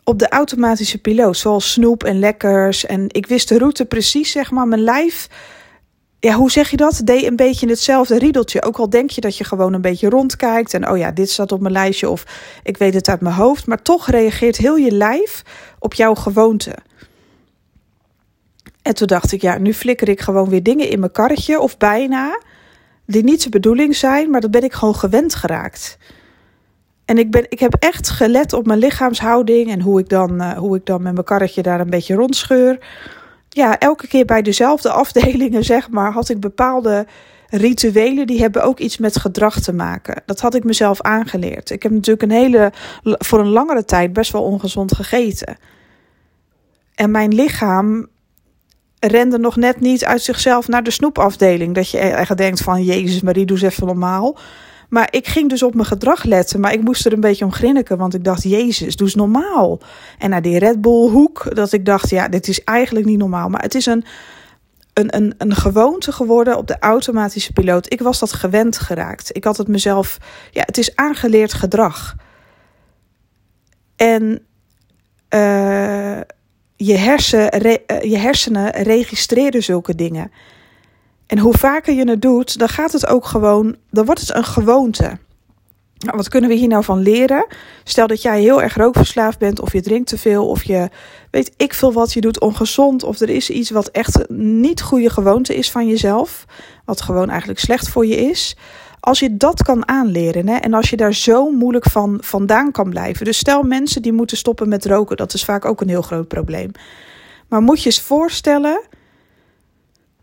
op 0.04 0.20
de 0.20 0.30
automatische 0.30 1.02
piloot, 1.02 1.38
zoals 1.38 1.72
snoep 1.72 2.04
en 2.04 2.20
lekkers. 2.20 2.86
En 2.86 3.06
ik 3.08 3.28
wist 3.28 3.50
de 3.50 3.58
route 3.58 3.86
precies, 3.86 4.32
zeg 4.32 4.52
maar. 4.52 4.68
Mijn 4.68 4.82
lijf, 4.82 5.28
ja, 6.20 6.34
hoe 6.34 6.52
zeg 6.52 6.70
je 6.70 6.78
dat? 6.78 7.02
Deed 7.04 7.24
een 7.24 7.36
beetje 7.36 7.68
hetzelfde 7.68 8.18
riedeltje. 8.18 8.64
Ook 8.64 8.78
al 8.78 8.90
denk 8.90 9.10
je 9.10 9.22
dat 9.22 9.38
je 9.38 9.44
gewoon 9.44 9.74
een 9.74 9.82
beetje 9.82 10.10
rondkijkt 10.10 10.74
en 10.74 10.90
oh 10.90 10.98
ja, 10.98 11.12
dit 11.12 11.30
staat 11.30 11.52
op 11.52 11.62
mijn 11.62 11.74
lijstje 11.74 12.10
of 12.10 12.26
ik 12.64 12.78
weet 12.78 12.94
het 12.94 13.10
uit 13.10 13.22
mijn 13.22 13.36
hoofd. 13.36 13.68
Maar 13.68 13.82
toch 13.82 14.10
reageert 14.10 14.58
heel 14.58 14.76
je 14.76 14.92
lijf 14.92 15.44
op 15.80 15.94
jouw 15.94 16.16
gewoonte. 16.16 16.76
En 18.82 18.96
toen 18.96 19.08
dacht 19.08 19.32
ik, 19.32 19.42
ja, 19.42 19.58
nu 19.58 19.74
flikker 19.74 20.10
ik 20.10 20.22
gewoon 20.22 20.50
weer 20.50 20.64
dingen 20.64 20.90
in 20.90 21.00
mijn 21.00 21.12
karretje 21.12 21.60
of 21.60 21.78
bijna 21.78 22.40
die 23.06 23.24
niet 23.24 23.44
de 23.44 23.50
bedoeling 23.50 23.96
zijn, 23.96 24.30
maar 24.30 24.42
dat 24.42 24.52
ben 24.52 24.64
ik 24.64 24.74
gewoon 24.74 24.96
gewend 24.96 25.36
geraakt. 25.36 25.98
En 27.06 27.18
ik, 27.18 27.32
ben, 27.32 27.46
ik 27.50 27.60
heb 27.60 27.76
echt 27.80 28.10
gelet 28.10 28.54
op 28.54 28.66
mijn 28.66 28.80
lichaamshouding 28.80 29.70
en 29.70 29.82
hoe 29.82 30.00
ik, 30.00 30.10
dan, 30.10 30.42
uh, 30.42 30.52
hoe 30.58 30.76
ik 30.76 30.86
dan 30.86 31.02
met 31.02 31.14
mijn 31.14 31.26
karretje 31.26 31.62
daar 31.62 31.80
een 31.80 31.90
beetje 31.90 32.16
rondscheur. 32.16 32.80
Ja, 33.50 33.80
elke 33.80 34.08
keer 34.08 34.26
bij 34.26 34.42
dezelfde 34.42 34.90
afdelingen, 35.04 35.64
zeg 35.64 35.90
maar, 35.90 36.12
had 36.12 36.30
ik 36.30 36.40
bepaalde 36.40 37.06
rituelen 37.50 38.28
die 38.28 38.40
hebben 38.40 38.64
ook 38.64 38.80
iets 38.80 38.98
met 38.98 39.18
gedrag 39.18 39.60
te 39.60 39.74
maken. 39.74 40.22
Dat 40.26 40.40
had 40.40 40.56
ik 40.56 40.64
mezelf 40.64 41.02
aangeleerd. 41.02 41.70
Ik 41.70 41.84
heb 41.84 41.92
natuurlijk 41.92 42.22
een 42.22 42.38
hele, 42.38 42.72
voor 43.04 43.40
een 43.40 43.48
langere 43.50 43.86
tijd 43.86 44.14
best 44.14 44.32
wel 44.32 44.44
ongezond 44.44 44.96
gegeten. 44.96 45.58
En 46.96 47.12
mijn 47.12 47.34
lichaam 47.34 48.08
rende 49.00 49.38
nog 49.38 49.56
net 49.56 49.80
niet 49.80 50.06
uit 50.06 50.22
zichzelf 50.22 50.68
naar 50.68 50.84
de 50.84 50.92
snoepafdeling. 50.92 51.76
Dat 51.76 51.90
je 51.90 51.98
echt 51.98 52.38
denkt 52.38 52.62
van, 52.62 52.84
Jezus 52.84 53.22
Marie, 53.22 53.46
doe 53.46 53.58
eens 53.58 53.74
even 53.74 53.88
normaal. 53.88 54.38
Maar 54.90 55.08
ik 55.12 55.28
ging 55.28 55.50
dus 55.50 55.64
op 55.64 55.74
mijn 55.74 55.88
gedrag 55.88 56.24
letten. 56.24 56.60
Maar 56.60 56.74
ik 56.74 56.82
moest 56.82 57.06
er 57.06 57.14
een 57.14 57.20
beetje 57.20 57.46
om 57.46 57.52
grinniken. 57.52 57.98
Want 57.98 58.14
ik 58.14 58.24
dacht, 58.24 58.44
Jezus, 58.44 58.96
doe 58.96 59.08
eens 59.08 59.16
normaal. 59.16 59.80
En 60.18 60.30
naar 60.30 60.42
die 60.42 60.60
Red 60.60 60.82
Bull 60.82 61.10
hoek. 61.10 61.56
Dat 61.56 61.72
ik 61.72 61.86
dacht, 61.86 62.10
ja, 62.10 62.28
dit 62.28 62.48
is 62.48 62.64
eigenlijk 62.64 63.06
niet 63.06 63.18
normaal. 63.18 63.50
Maar 63.50 63.62
het 63.62 63.76
is 63.76 63.86
een, 63.86 64.04
een, 64.94 65.16
een, 65.16 65.34
een 65.38 65.56
gewoonte 65.56 66.12
geworden 66.12 66.58
op 66.58 66.68
de 66.68 66.80
automatische 66.80 67.54
piloot. 67.54 67.94
Ik 67.94 68.02
was 68.02 68.20
dat 68.20 68.34
gewend 68.34 68.78
geraakt. 68.78 69.36
Ik 69.36 69.44
had 69.44 69.58
het 69.58 69.68
mezelf... 69.68 70.18
Ja, 70.52 70.64
het 70.66 70.78
is 70.78 70.96
aangeleerd 70.96 71.54
gedrag. 71.54 72.16
En... 73.96 74.44
Uh, 75.36 76.20
je, 76.76 76.98
hersen, 76.98 77.52
eh, 77.52 78.02
je 78.02 78.18
hersenen 78.18 78.72
registreren 78.72 79.64
zulke 79.64 79.96
dingen. 79.96 80.32
En 81.30 81.40
hoe 81.40 81.58
vaker 81.58 81.94
je 81.94 82.10
het 82.10 82.22
doet, 82.22 82.60
dan 82.60 82.70
gaat 82.70 82.92
het 82.92 83.08
ook 83.08 83.26
gewoon, 83.26 83.76
dan 83.92 84.06
wordt 84.06 84.20
het 84.22 84.36
een 84.36 84.44
gewoonte. 84.44 85.18
Nou, 85.98 86.18
wat 86.18 86.30
kunnen 86.30 86.50
we 86.50 86.56
hier 86.56 86.68
nou 86.68 86.84
van 86.84 87.00
leren? 87.00 87.46
Stel 87.84 88.08
dat 88.08 88.22
jij 88.22 88.42
heel 88.42 88.62
erg 88.62 88.76
rookverslaafd 88.76 89.40
bent, 89.40 89.62
of 89.62 89.74
je 89.74 89.82
drinkt 89.82 90.10
te 90.10 90.18
veel, 90.18 90.48
of 90.48 90.64
je 90.64 90.90
weet 91.32 91.54
ik 91.58 91.74
veel 91.74 91.94
wat, 91.94 92.14
je 92.14 92.22
doet 92.22 92.40
ongezond, 92.40 93.04
of 93.04 93.20
er 93.20 93.30
is 93.30 93.50
iets 93.50 93.70
wat 93.70 93.88
echt 93.88 94.30
niet 94.30 94.82
goede 94.82 95.10
gewoonte 95.10 95.56
is 95.56 95.72
van 95.72 95.88
jezelf, 95.88 96.46
wat 96.86 97.02
gewoon 97.02 97.30
eigenlijk 97.30 97.60
slecht 97.60 97.90
voor 97.90 98.06
je 98.06 98.16
is. 98.16 98.58
Als 99.00 99.20
je 99.20 99.38
dat 99.38 99.64
kan 99.64 99.88
aanleren 99.88 100.48
hè, 100.48 100.56
en 100.56 100.74
als 100.74 100.90
je 100.90 100.98
daar 100.98 101.14
zo 101.14 101.52
moeilijk 101.52 101.86
van 101.86 102.18
vandaan 102.22 102.72
kan 102.72 102.90
blijven. 102.90 103.26
Dus 103.26 103.38
stel 103.38 103.64
mensen 103.64 104.02
die 104.02 104.14
moeten 104.14 104.38
stoppen 104.38 104.70
met 104.70 104.86
roken, 104.86 105.18
dat 105.18 105.34
is 105.34 105.44
vaak 105.44 105.66
ook 105.66 105.82
een 105.82 105.90
heel 105.90 106.02
groot 106.02 106.28
probleem. 106.28 106.72
Maar 107.48 107.62
moet 107.62 107.80
je 107.80 107.86
eens 107.86 108.02
voorstellen 108.02 108.82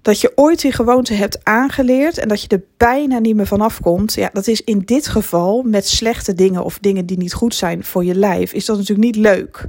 dat 0.06 0.20
je 0.20 0.32
ooit 0.34 0.60
die 0.60 0.72
gewoonte 0.72 1.14
hebt 1.14 1.44
aangeleerd 1.44 2.18
en 2.18 2.28
dat 2.28 2.42
je 2.42 2.48
er 2.48 2.62
bijna 2.76 3.18
niet 3.18 3.36
meer 3.36 3.46
vanaf 3.46 3.80
komt. 3.80 4.14
Ja, 4.14 4.30
dat 4.32 4.46
is 4.46 4.62
in 4.62 4.78
dit 4.78 5.06
geval 5.06 5.62
met 5.62 5.88
slechte 5.88 6.34
dingen 6.34 6.64
of 6.64 6.78
dingen 6.78 7.06
die 7.06 7.18
niet 7.18 7.34
goed 7.34 7.54
zijn 7.54 7.84
voor 7.84 8.04
je 8.04 8.14
lijf, 8.14 8.52
is 8.52 8.64
dat 8.64 8.76
natuurlijk 8.76 9.06
niet 9.06 9.16
leuk. 9.16 9.66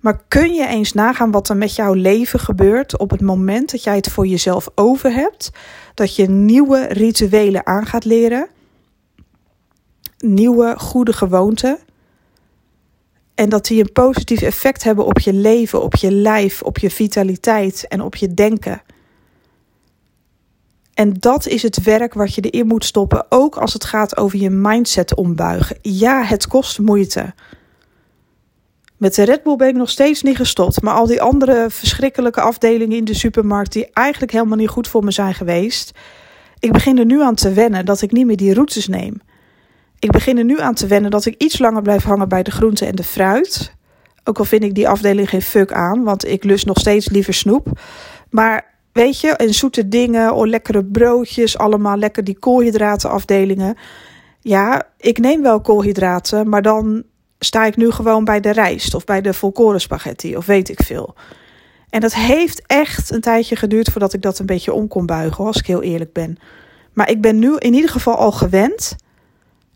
Maar 0.00 0.22
kun 0.28 0.54
je 0.54 0.66
eens 0.66 0.92
nagaan 0.92 1.30
wat 1.30 1.48
er 1.48 1.56
met 1.56 1.74
jouw 1.74 1.92
leven 1.92 2.40
gebeurt 2.40 2.98
op 2.98 3.10
het 3.10 3.20
moment 3.20 3.70
dat 3.70 3.82
jij 3.82 3.96
het 3.96 4.08
voor 4.08 4.26
jezelf 4.26 4.68
over 4.74 5.12
hebt? 5.12 5.50
Dat 5.94 6.16
je 6.16 6.28
nieuwe 6.28 6.86
rituelen 6.86 7.66
aan 7.66 7.86
gaat 7.86 8.04
leren, 8.04 8.48
nieuwe 10.18 10.74
goede 10.78 11.12
gewoonten. 11.12 11.78
En 13.34 13.48
dat 13.48 13.66
die 13.66 13.80
een 13.80 13.92
positief 13.92 14.42
effect 14.42 14.84
hebben 14.84 15.06
op 15.06 15.18
je 15.18 15.32
leven, 15.32 15.82
op 15.82 15.94
je 15.94 16.12
lijf, 16.12 16.62
op 16.62 16.78
je 16.78 16.90
vitaliteit 16.90 17.86
en 17.88 18.00
op 18.00 18.16
je 18.16 18.34
denken. 18.34 18.82
En 21.02 21.14
dat 21.18 21.46
is 21.46 21.62
het 21.62 21.82
werk 21.82 22.14
wat 22.14 22.34
je 22.34 22.40
erin 22.40 22.66
moet 22.66 22.84
stoppen, 22.84 23.26
ook 23.28 23.56
als 23.56 23.72
het 23.72 23.84
gaat 23.84 24.16
over 24.16 24.38
je 24.38 24.50
mindset 24.50 25.14
ombuigen. 25.14 25.78
Ja, 25.80 26.22
het 26.24 26.46
kost 26.46 26.78
moeite. 26.78 27.34
Met 28.96 29.14
de 29.14 29.22
Red 29.22 29.42
Bull 29.42 29.56
ben 29.56 29.68
ik 29.68 29.74
nog 29.74 29.90
steeds 29.90 30.22
niet 30.22 30.36
gestopt. 30.36 30.82
Maar 30.82 30.94
al 30.94 31.06
die 31.06 31.22
andere 31.22 31.66
verschrikkelijke 31.70 32.40
afdelingen 32.40 32.96
in 32.96 33.04
de 33.04 33.14
supermarkt, 33.14 33.72
die 33.72 33.90
eigenlijk 33.92 34.32
helemaal 34.32 34.56
niet 34.56 34.68
goed 34.68 34.88
voor 34.88 35.04
me 35.04 35.10
zijn 35.10 35.34
geweest. 35.34 35.92
Ik 36.58 36.72
begin 36.72 36.98
er 36.98 37.04
nu 37.04 37.22
aan 37.22 37.34
te 37.34 37.52
wennen 37.52 37.84
dat 37.84 38.02
ik 38.02 38.12
niet 38.12 38.26
meer 38.26 38.36
die 38.36 38.54
routes 38.54 38.88
neem. 38.88 39.20
Ik 39.98 40.10
begin 40.10 40.38
er 40.38 40.44
nu 40.44 40.60
aan 40.60 40.74
te 40.74 40.86
wennen 40.86 41.10
dat 41.10 41.24
ik 41.24 41.42
iets 41.42 41.58
langer 41.58 41.82
blijf 41.82 42.02
hangen 42.02 42.28
bij 42.28 42.42
de 42.42 42.50
groenten 42.50 42.86
en 42.86 42.94
de 42.94 43.04
fruit. 43.04 43.74
Ook 44.24 44.38
al 44.38 44.44
vind 44.44 44.62
ik 44.62 44.74
die 44.74 44.88
afdeling 44.88 45.28
geen 45.28 45.42
fuck 45.42 45.72
aan, 45.72 46.04
want 46.04 46.26
ik 46.26 46.44
lust 46.44 46.66
nog 46.66 46.78
steeds 46.78 47.08
liever 47.08 47.34
snoep. 47.34 47.80
Maar 48.30 48.71
weet 48.92 49.20
je, 49.20 49.28
en 49.28 49.54
zoete 49.54 49.88
dingen, 49.88 50.34
oh, 50.34 50.46
lekkere 50.46 50.84
broodjes, 50.84 51.58
allemaal 51.58 51.96
lekker 51.96 52.24
die 52.24 52.38
koolhydratenafdelingen. 52.38 53.76
Ja, 54.40 54.82
ik 54.96 55.18
neem 55.18 55.42
wel 55.42 55.60
koolhydraten, 55.60 56.48
maar 56.48 56.62
dan 56.62 57.02
sta 57.38 57.64
ik 57.64 57.76
nu 57.76 57.90
gewoon 57.90 58.24
bij 58.24 58.40
de 58.40 58.50
rijst 58.50 58.94
of 58.94 59.04
bij 59.04 59.20
de 59.20 59.34
volkoren 59.34 59.80
spaghetti 59.80 60.36
of 60.36 60.46
weet 60.46 60.68
ik 60.68 60.82
veel. 60.82 61.14
En 61.90 62.00
dat 62.00 62.14
heeft 62.14 62.62
echt 62.66 63.12
een 63.12 63.20
tijdje 63.20 63.56
geduurd 63.56 63.90
voordat 63.90 64.12
ik 64.12 64.22
dat 64.22 64.38
een 64.38 64.46
beetje 64.46 64.72
om 64.72 64.88
kon 64.88 65.06
buigen, 65.06 65.44
als 65.44 65.58
ik 65.58 65.66
heel 65.66 65.82
eerlijk 65.82 66.12
ben. 66.12 66.36
Maar 66.92 67.10
ik 67.10 67.20
ben 67.20 67.38
nu 67.38 67.56
in 67.58 67.74
ieder 67.74 67.90
geval 67.90 68.16
al 68.16 68.32
gewend. 68.32 68.96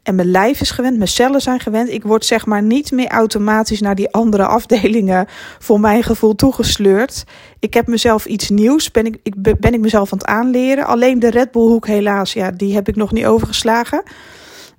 En 0.07 0.15
mijn 0.15 0.31
lijf 0.31 0.61
is 0.61 0.71
gewend, 0.71 0.97
mijn 0.97 1.09
cellen 1.09 1.41
zijn 1.41 1.61
gewend. 1.61 1.91
Ik 1.91 2.03
word 2.03 2.25
zeg 2.25 2.47
maar 2.47 2.63
niet 2.63 2.93
meer 2.93 3.09
automatisch 3.09 3.81
naar 3.81 3.95
die 3.95 4.11
andere 4.11 4.47
afdelingen 4.47 5.27
voor 5.59 5.81
mijn 5.81 6.03
gevoel 6.03 6.35
toegesleurd. 6.35 7.25
Ik 7.59 7.75
heb 7.75 7.87
mezelf 7.87 8.27
iets 8.27 8.51
nieuws, 8.51 8.91
ben 8.91 9.07
ik, 9.07 9.19
ik, 9.23 9.35
ben 9.61 9.75
ik 9.75 9.81
mezelf 9.81 10.13
aan 10.13 10.19
het 10.19 10.27
aanleren. 10.27 10.87
Alleen 10.87 11.19
de 11.19 11.31
Red 11.31 11.51
Bull 11.51 11.63
hoek 11.63 11.87
helaas, 11.87 12.33
ja, 12.33 12.51
die 12.51 12.75
heb 12.75 12.89
ik 12.89 12.97
nog 12.97 13.13
niet 13.13 13.27
overgeslagen. 13.27 14.03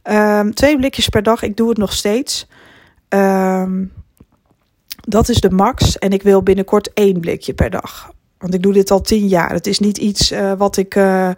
Um, 0.03 0.53
twee 0.53 0.77
blikjes 0.77 1.09
per 1.09 1.23
dag, 1.23 1.41
ik 1.41 1.57
doe 1.57 1.69
het 1.69 1.77
nog 1.77 1.93
steeds. 1.93 2.47
Um, 3.09 3.91
dat 5.07 5.29
is 5.29 5.41
de 5.41 5.51
max. 5.51 5.97
En 5.97 6.11
ik 6.11 6.23
wil 6.23 6.43
binnenkort 6.43 6.93
één 6.93 7.19
blikje 7.19 7.53
per 7.53 7.69
dag. 7.69 8.11
Want 8.37 8.53
ik 8.53 8.61
doe 8.61 8.73
dit 8.73 8.91
al 8.91 9.01
tien 9.01 9.27
jaar. 9.27 9.51
Het 9.51 9.67
is 9.67 9.79
niet 9.79 9.97
iets 9.97 10.31
uh, 10.31 10.53
wat 10.57 10.77
ik. 10.77 10.95
Uh, 10.95 11.29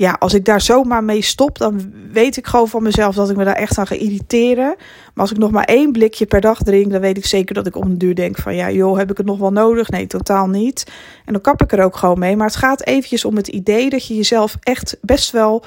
ja, 0.00 0.16
als 0.18 0.34
ik 0.34 0.44
daar 0.44 0.60
zomaar 0.60 1.04
mee 1.04 1.22
stop, 1.22 1.58
dan 1.58 1.92
weet 2.12 2.36
ik 2.36 2.46
gewoon 2.46 2.68
van 2.68 2.82
mezelf 2.82 3.14
dat 3.14 3.30
ik 3.30 3.36
me 3.36 3.44
daar 3.44 3.54
echt 3.54 3.78
aan 3.78 3.86
ga 3.86 3.94
irriteren. 3.94 4.74
Maar 4.76 5.24
als 5.24 5.30
ik 5.30 5.36
nog 5.36 5.50
maar 5.50 5.64
één 5.64 5.92
blikje 5.92 6.26
per 6.26 6.40
dag 6.40 6.62
drink, 6.62 6.90
dan 6.90 7.00
weet 7.00 7.16
ik 7.16 7.26
zeker 7.26 7.54
dat 7.54 7.66
ik 7.66 7.76
om 7.76 7.88
de 7.88 7.96
duur 7.96 8.14
denk 8.14 8.36
van 8.36 8.54
ja, 8.54 8.70
joh, 8.70 8.98
heb 8.98 9.10
ik 9.10 9.16
het 9.16 9.26
nog 9.26 9.38
wel 9.38 9.52
nodig? 9.52 9.88
Nee, 9.88 10.06
totaal 10.06 10.48
niet. 10.48 10.84
En 11.24 11.32
dan 11.32 11.42
kap 11.42 11.62
ik 11.62 11.72
er 11.72 11.84
ook 11.84 11.96
gewoon 11.96 12.18
mee. 12.18 12.36
Maar 12.36 12.46
het 12.46 12.56
gaat 12.56 12.86
eventjes 12.86 13.24
om 13.24 13.36
het 13.36 13.48
idee 13.48 13.90
dat 13.90 14.06
je 14.06 14.14
jezelf 14.14 14.56
echt 14.60 14.96
best 15.00 15.30
wel 15.30 15.64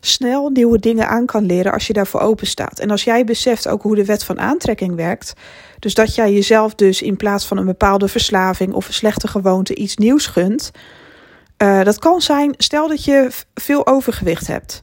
snel 0.00 0.48
nieuwe 0.48 0.78
dingen 0.78 1.08
aan 1.08 1.26
kan 1.26 1.44
leren 1.44 1.72
als 1.72 1.86
je 1.86 1.92
daarvoor 1.92 2.20
open 2.20 2.46
staat. 2.46 2.78
En 2.78 2.90
als 2.90 3.04
jij 3.04 3.24
beseft 3.24 3.68
ook 3.68 3.82
hoe 3.82 3.94
de 3.96 4.04
wet 4.04 4.24
van 4.24 4.40
aantrekking 4.40 4.94
werkt, 4.94 5.32
dus 5.78 5.94
dat 5.94 6.14
jij 6.14 6.32
jezelf 6.32 6.74
dus 6.74 7.02
in 7.02 7.16
plaats 7.16 7.46
van 7.46 7.56
een 7.56 7.66
bepaalde 7.66 8.08
verslaving 8.08 8.72
of 8.72 8.86
een 8.86 8.94
slechte 8.94 9.28
gewoonte 9.28 9.74
iets 9.74 9.96
nieuws 9.96 10.26
gunt. 10.26 10.70
Uh, 11.62 11.82
dat 11.82 11.98
kan 11.98 12.20
zijn, 12.20 12.54
stel 12.56 12.88
dat 12.88 13.04
je 13.04 13.30
veel 13.54 13.86
overgewicht 13.86 14.46
hebt. 14.46 14.82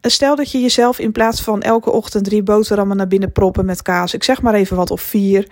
Stel 0.00 0.36
dat 0.36 0.50
je 0.50 0.60
jezelf 0.60 0.98
in 0.98 1.12
plaats 1.12 1.40
van 1.42 1.62
elke 1.62 1.90
ochtend 1.90 2.24
drie 2.24 2.42
boterhammen 2.42 2.96
naar 2.96 3.06
binnen 3.08 3.32
proppen 3.32 3.64
met 3.64 3.82
kaas, 3.82 4.14
ik 4.14 4.24
zeg 4.24 4.42
maar 4.42 4.54
even 4.54 4.76
wat, 4.76 4.90
of 4.90 5.00
vier, 5.00 5.48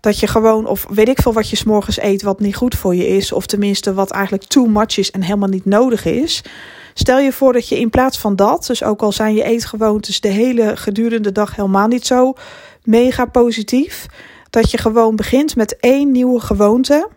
dat 0.00 0.18
je 0.20 0.26
gewoon, 0.26 0.66
of 0.66 0.86
weet 0.90 1.08
ik 1.08 1.20
veel 1.22 1.32
wat 1.32 1.50
je 1.50 1.56
s'morgens 1.56 2.00
eet 2.00 2.22
wat 2.22 2.40
niet 2.40 2.56
goed 2.56 2.74
voor 2.74 2.94
je 2.94 3.08
is, 3.08 3.32
of 3.32 3.46
tenminste 3.46 3.94
wat 3.94 4.10
eigenlijk 4.10 4.44
too 4.44 4.66
much 4.66 4.98
is 4.98 5.10
en 5.10 5.22
helemaal 5.22 5.48
niet 5.48 5.64
nodig 5.64 6.04
is. 6.04 6.42
Stel 6.94 7.18
je 7.18 7.32
voor 7.32 7.52
dat 7.52 7.68
je 7.68 7.78
in 7.78 7.90
plaats 7.90 8.18
van 8.18 8.36
dat, 8.36 8.66
dus 8.66 8.82
ook 8.82 9.02
al 9.02 9.12
zijn 9.12 9.34
je 9.34 9.42
eetgewoontes 9.42 10.20
de 10.20 10.28
hele 10.28 10.76
gedurende 10.76 11.32
dag 11.32 11.56
helemaal 11.56 11.88
niet 11.88 12.06
zo 12.06 12.34
mega 12.82 13.24
positief, 13.24 14.06
dat 14.50 14.70
je 14.70 14.78
gewoon 14.78 15.16
begint 15.16 15.56
met 15.56 15.76
één 15.76 16.12
nieuwe 16.12 16.40
gewoonte. 16.40 17.08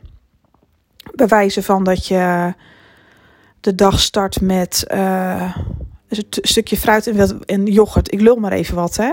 Bewijzen 1.15 1.63
van 1.63 1.83
dat 1.83 2.07
je 2.07 2.53
de 3.61 3.75
dag 3.75 3.99
start 3.99 4.41
met 4.41 4.85
uh, 4.93 5.55
een 6.07 6.25
stukje 6.29 6.77
fruit 6.77 7.07
en 7.45 7.65
yoghurt. 7.65 8.13
Ik 8.13 8.21
lul 8.21 8.35
maar 8.35 8.51
even 8.51 8.75
wat, 8.75 8.95
hè. 8.95 9.11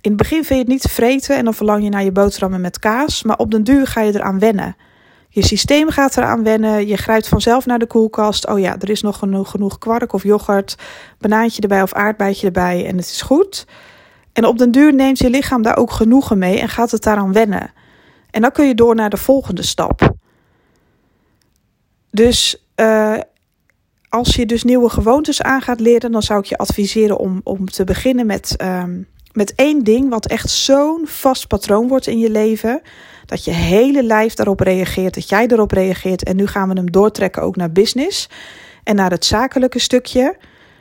In 0.00 0.10
het 0.10 0.16
begin 0.16 0.44
vind 0.44 0.48
je 0.48 0.64
het 0.64 0.68
niet 0.68 0.82
te 0.82 0.88
vreten 0.88 1.36
en 1.36 1.44
dan 1.44 1.54
verlang 1.54 1.82
je 1.82 1.88
naar 1.88 2.04
je 2.04 2.12
boterhammen 2.12 2.60
met 2.60 2.78
kaas. 2.78 3.22
Maar 3.22 3.36
op 3.36 3.50
den 3.50 3.64
duur 3.64 3.86
ga 3.86 4.00
je 4.00 4.14
eraan 4.14 4.38
wennen. 4.38 4.76
Je 5.28 5.44
systeem 5.44 5.90
gaat 5.90 6.16
eraan 6.16 6.42
wennen. 6.42 6.86
Je 6.86 6.96
grijpt 6.96 7.28
vanzelf 7.28 7.66
naar 7.66 7.78
de 7.78 7.86
koelkast. 7.86 8.46
Oh 8.46 8.58
ja, 8.58 8.76
er 8.78 8.90
is 8.90 9.02
nog 9.02 9.18
genoeg, 9.18 9.78
kwark 9.78 10.12
of 10.12 10.22
yoghurt, 10.22 10.76
banaantje 11.18 11.62
erbij 11.62 11.82
of 11.82 11.92
aardbeidje 11.92 12.46
erbij 12.46 12.86
en 12.86 12.96
het 12.96 13.06
is 13.06 13.22
goed. 13.22 13.66
En 14.32 14.46
op 14.46 14.58
den 14.58 14.70
duur 14.70 14.94
neemt 14.94 15.18
je 15.18 15.30
lichaam 15.30 15.62
daar 15.62 15.76
ook 15.76 15.90
genoegen 15.90 16.38
mee 16.38 16.60
en 16.60 16.68
gaat 16.68 16.90
het 16.90 17.02
daaraan 17.02 17.32
wennen. 17.32 17.72
En 18.30 18.42
dan 18.42 18.52
kun 18.52 18.66
je 18.66 18.74
door 18.74 18.94
naar 18.94 19.10
de 19.10 19.16
volgende 19.16 19.62
stap. 19.62 20.12
Dus 22.10 22.66
uh, 22.76 23.18
als 24.08 24.34
je 24.34 24.46
dus 24.46 24.64
nieuwe 24.64 24.88
gewoontes 24.88 25.42
aan 25.42 25.62
gaat 25.62 25.80
leren, 25.80 26.12
dan 26.12 26.22
zou 26.22 26.40
ik 26.40 26.44
je 26.44 26.58
adviseren 26.58 27.18
om, 27.18 27.40
om 27.44 27.66
te 27.66 27.84
beginnen 27.84 28.26
met, 28.26 28.54
um, 28.62 29.06
met 29.32 29.54
één 29.54 29.84
ding, 29.84 30.10
wat 30.10 30.26
echt 30.26 30.50
zo'n 30.50 31.06
vast 31.06 31.46
patroon 31.46 31.88
wordt 31.88 32.06
in 32.06 32.18
je 32.18 32.30
leven. 32.30 32.80
Dat 33.26 33.44
je 33.44 33.50
hele 33.50 34.02
lijf 34.02 34.34
daarop 34.34 34.60
reageert, 34.60 35.14
dat 35.14 35.28
jij 35.28 35.46
erop 35.46 35.70
reageert. 35.70 36.24
En 36.24 36.36
nu 36.36 36.46
gaan 36.46 36.68
we 36.68 36.74
hem 36.74 36.90
doortrekken 36.90 37.42
ook 37.42 37.56
naar 37.56 37.72
business 37.72 38.28
en 38.84 38.96
naar 38.96 39.10
het 39.10 39.24
zakelijke 39.24 39.78
stukje. 39.78 40.36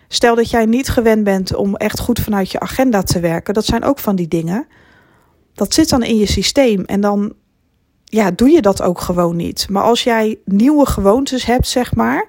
Stel 0.07 0.35
dat 0.35 0.49
jij 0.49 0.65
niet 0.65 0.89
gewend 0.89 1.23
bent 1.23 1.55
om 1.55 1.75
echt 1.75 1.99
goed 1.99 2.19
vanuit 2.19 2.51
je 2.51 2.59
agenda 2.59 3.03
te 3.03 3.19
werken. 3.19 3.53
Dat 3.53 3.65
zijn 3.65 3.83
ook 3.83 3.99
van 3.99 4.15
die 4.15 4.27
dingen. 4.27 4.67
Dat 5.53 5.73
zit 5.73 5.89
dan 5.89 6.03
in 6.03 6.17
je 6.17 6.25
systeem. 6.25 6.83
En 6.85 7.01
dan 7.01 7.33
ja, 8.05 8.31
doe 8.31 8.49
je 8.49 8.61
dat 8.61 8.81
ook 8.81 9.01
gewoon 9.01 9.35
niet. 9.35 9.67
Maar 9.69 9.83
als 9.83 10.03
jij 10.03 10.39
nieuwe 10.45 10.85
gewoontes 10.85 11.45
hebt, 11.45 11.67
zeg 11.67 11.95
maar. 11.95 12.27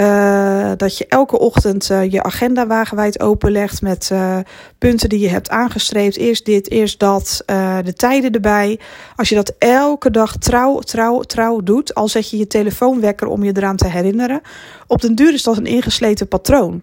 Uh, 0.00 0.72
dat 0.76 0.98
je 0.98 1.06
elke 1.08 1.38
ochtend 1.38 1.90
uh, 1.90 2.10
je 2.10 2.22
agenda 2.22 2.66
wagenwijd 2.66 3.20
openlegt 3.20 3.82
met 3.82 4.10
uh, 4.12 4.38
punten 4.78 5.08
die 5.08 5.20
je 5.20 5.28
hebt 5.28 5.50
aangestreefd. 5.50 6.16
Eerst 6.16 6.44
dit, 6.44 6.70
eerst 6.70 6.98
dat, 6.98 7.42
de 7.84 7.92
tijden 7.96 8.32
erbij. 8.32 8.80
Als 9.16 9.28
je 9.28 9.34
dat 9.34 9.54
elke 9.58 10.10
dag 10.10 10.36
trouw, 10.36 10.78
trouw, 10.78 11.20
trouw 11.20 11.60
doet, 11.60 11.94
al 11.94 12.08
zet 12.08 12.30
je 12.30 12.36
je 12.36 12.46
telefoonwekker 12.46 13.26
om 13.26 13.44
je 13.44 13.56
eraan 13.56 13.76
te 13.76 13.88
herinneren. 13.88 14.40
Op 14.86 15.00
den 15.00 15.14
duur 15.14 15.32
is 15.32 15.42
dat 15.42 15.56
een 15.56 15.66
ingesleten 15.66 16.28
patroon. 16.28 16.82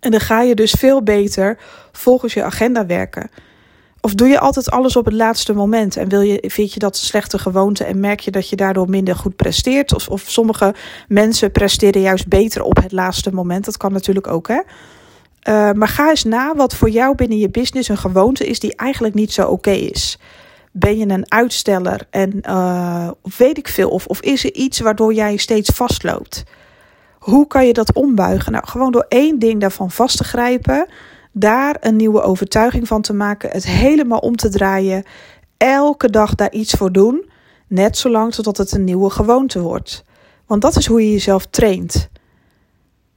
En 0.00 0.10
dan 0.10 0.20
ga 0.20 0.42
je 0.42 0.54
dus 0.54 0.70
veel 0.70 1.02
beter 1.02 1.58
volgens 1.92 2.34
je 2.34 2.44
agenda 2.44 2.86
werken. 2.86 3.30
Of 4.00 4.14
doe 4.14 4.28
je 4.28 4.38
altijd 4.38 4.70
alles 4.70 4.96
op 4.96 5.04
het 5.04 5.14
laatste 5.14 5.52
moment 5.52 5.96
en 5.96 6.08
wil 6.08 6.20
je, 6.20 6.44
vind 6.46 6.72
je 6.72 6.78
dat 6.78 6.94
een 6.94 7.06
slechte 7.06 7.38
gewoonte 7.38 7.84
en 7.84 8.00
merk 8.00 8.20
je 8.20 8.30
dat 8.30 8.48
je 8.48 8.56
daardoor 8.56 8.88
minder 8.88 9.16
goed 9.16 9.36
presteert? 9.36 9.94
Of, 9.94 10.08
of 10.08 10.22
sommige 10.26 10.74
mensen 11.08 11.52
presteren 11.52 12.00
juist 12.00 12.28
beter 12.28 12.62
op 12.62 12.76
het 12.76 12.92
laatste 12.92 13.32
moment. 13.32 13.64
Dat 13.64 13.76
kan 13.76 13.92
natuurlijk 13.92 14.26
ook, 14.26 14.48
hè? 14.48 14.60
Uh, 15.48 15.72
maar 15.72 15.88
ga 15.88 16.08
eens 16.08 16.24
na 16.24 16.54
wat 16.54 16.74
voor 16.74 16.90
jou 16.90 17.14
binnen 17.14 17.38
je 17.38 17.48
business 17.48 17.88
een 17.88 17.98
gewoonte 17.98 18.46
is 18.46 18.60
die 18.60 18.76
eigenlijk 18.76 19.14
niet 19.14 19.32
zo 19.32 19.46
oké 19.46 19.70
is. 19.70 20.18
Ben 20.72 20.98
je 20.98 21.08
een 21.08 21.32
uitsteller 21.32 22.06
en 22.10 22.42
uh, 22.46 23.10
weet 23.36 23.58
ik 23.58 23.68
veel? 23.68 23.90
Of, 23.90 24.06
of 24.06 24.20
is 24.20 24.44
er 24.44 24.54
iets 24.54 24.80
waardoor 24.80 25.14
jij 25.14 25.36
steeds 25.36 25.70
vastloopt? 25.70 26.44
Hoe 27.18 27.46
kan 27.46 27.66
je 27.66 27.72
dat 27.72 27.94
ombuigen? 27.94 28.52
Nou, 28.52 28.66
gewoon 28.66 28.92
door 28.92 29.06
één 29.08 29.38
ding 29.38 29.60
daarvan 29.60 29.90
vast 29.90 30.16
te 30.16 30.24
grijpen 30.24 30.86
daar 31.32 31.76
een 31.80 31.96
nieuwe 31.96 32.22
overtuiging 32.22 32.86
van 32.86 33.02
te 33.02 33.12
maken, 33.12 33.50
het 33.50 33.66
helemaal 33.66 34.18
om 34.18 34.36
te 34.36 34.48
draaien, 34.48 35.04
elke 35.56 36.10
dag 36.10 36.34
daar 36.34 36.52
iets 36.52 36.72
voor 36.72 36.92
doen, 36.92 37.30
net 37.66 37.96
zolang 37.96 38.34
totdat 38.34 38.56
het 38.56 38.72
een 38.72 38.84
nieuwe 38.84 39.10
gewoonte 39.10 39.60
wordt. 39.60 40.04
Want 40.46 40.62
dat 40.62 40.76
is 40.76 40.86
hoe 40.86 41.04
je 41.04 41.12
jezelf 41.12 41.46
traint. 41.46 42.08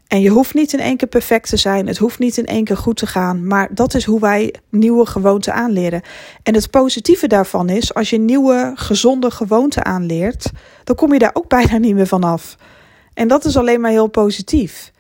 En 0.07 0.21
je 0.21 0.29
hoeft 0.29 0.53
niet 0.53 0.73
in 0.73 0.79
één 0.79 0.97
keer 0.97 1.07
perfect 1.07 1.49
te 1.49 1.57
zijn, 1.57 1.87
het 1.87 1.97
hoeft 1.97 2.19
niet 2.19 2.37
in 2.37 2.45
één 2.45 2.63
keer 2.63 2.77
goed 2.77 2.97
te 2.97 3.07
gaan, 3.07 3.47
maar 3.47 3.69
dat 3.73 3.93
is 3.93 4.05
hoe 4.05 4.19
wij 4.19 4.55
nieuwe 4.69 5.05
gewoonten 5.05 5.53
aanleren. 5.53 6.01
En 6.43 6.53
het 6.53 6.69
positieve 6.69 7.27
daarvan 7.27 7.69
is, 7.69 7.93
als 7.93 8.09
je 8.09 8.19
nieuwe 8.19 8.71
gezonde 8.75 9.31
gewoonten 9.31 9.85
aanleert, 9.85 10.51
dan 10.83 10.95
kom 10.95 11.13
je 11.13 11.19
daar 11.19 11.33
ook 11.33 11.47
bijna 11.47 11.77
niet 11.77 11.95
meer 11.95 12.07
van 12.07 12.23
af. 12.23 12.57
En 13.13 13.27
dat 13.27 13.45
is 13.45 13.57
alleen 13.57 13.81
maar 13.81 13.91
heel 13.91 14.07
positief. 14.07 14.91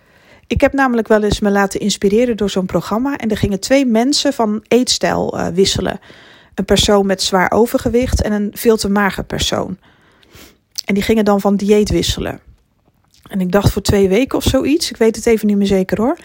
Ik 0.53 0.61
heb 0.61 0.73
namelijk 0.73 1.07
wel 1.07 1.23
eens 1.23 1.39
me 1.39 1.51
laten 1.51 1.79
inspireren 1.79 2.37
door 2.37 2.49
zo'n 2.49 2.65
programma. 2.65 3.17
En 3.17 3.29
er 3.29 3.37
gingen 3.37 3.59
twee 3.59 3.85
mensen 3.85 4.33
van 4.33 4.63
eetstijl 4.67 5.37
uh, 5.37 5.47
wisselen. 5.47 5.99
Een 6.55 6.65
persoon 6.65 7.05
met 7.05 7.21
zwaar 7.21 7.51
overgewicht 7.51 8.21
en 8.21 8.31
een 8.31 8.51
veel 8.53 8.77
te 8.77 8.89
mager 8.89 9.23
persoon. 9.23 9.77
En 10.85 10.93
die 10.93 11.03
gingen 11.03 11.25
dan 11.25 11.41
van 11.41 11.55
dieet 11.55 11.89
wisselen. 11.89 12.39
En 13.29 13.41
ik 13.41 13.51
dacht 13.51 13.71
voor 13.71 13.81
twee 13.81 14.09
weken 14.09 14.37
of 14.37 14.43
zoiets. 14.43 14.89
Ik 14.89 14.97
weet 14.97 15.15
het 15.15 15.25
even 15.25 15.47
niet 15.47 15.57
meer 15.57 15.67
zeker 15.67 16.01
hoor. 16.01 16.17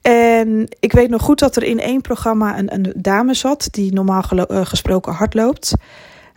En 0.00 0.68
ik 0.80 0.92
weet 0.92 1.10
nog 1.10 1.22
goed 1.22 1.38
dat 1.38 1.56
er 1.56 1.62
in 1.62 1.80
één 1.80 2.00
programma 2.00 2.58
een, 2.58 2.74
een 2.74 2.92
dame 2.96 3.34
zat 3.34 3.68
die 3.70 3.92
normaal 3.92 4.24
uh, 4.32 4.44
gesproken 4.66 5.12
hardloopt. 5.12 5.74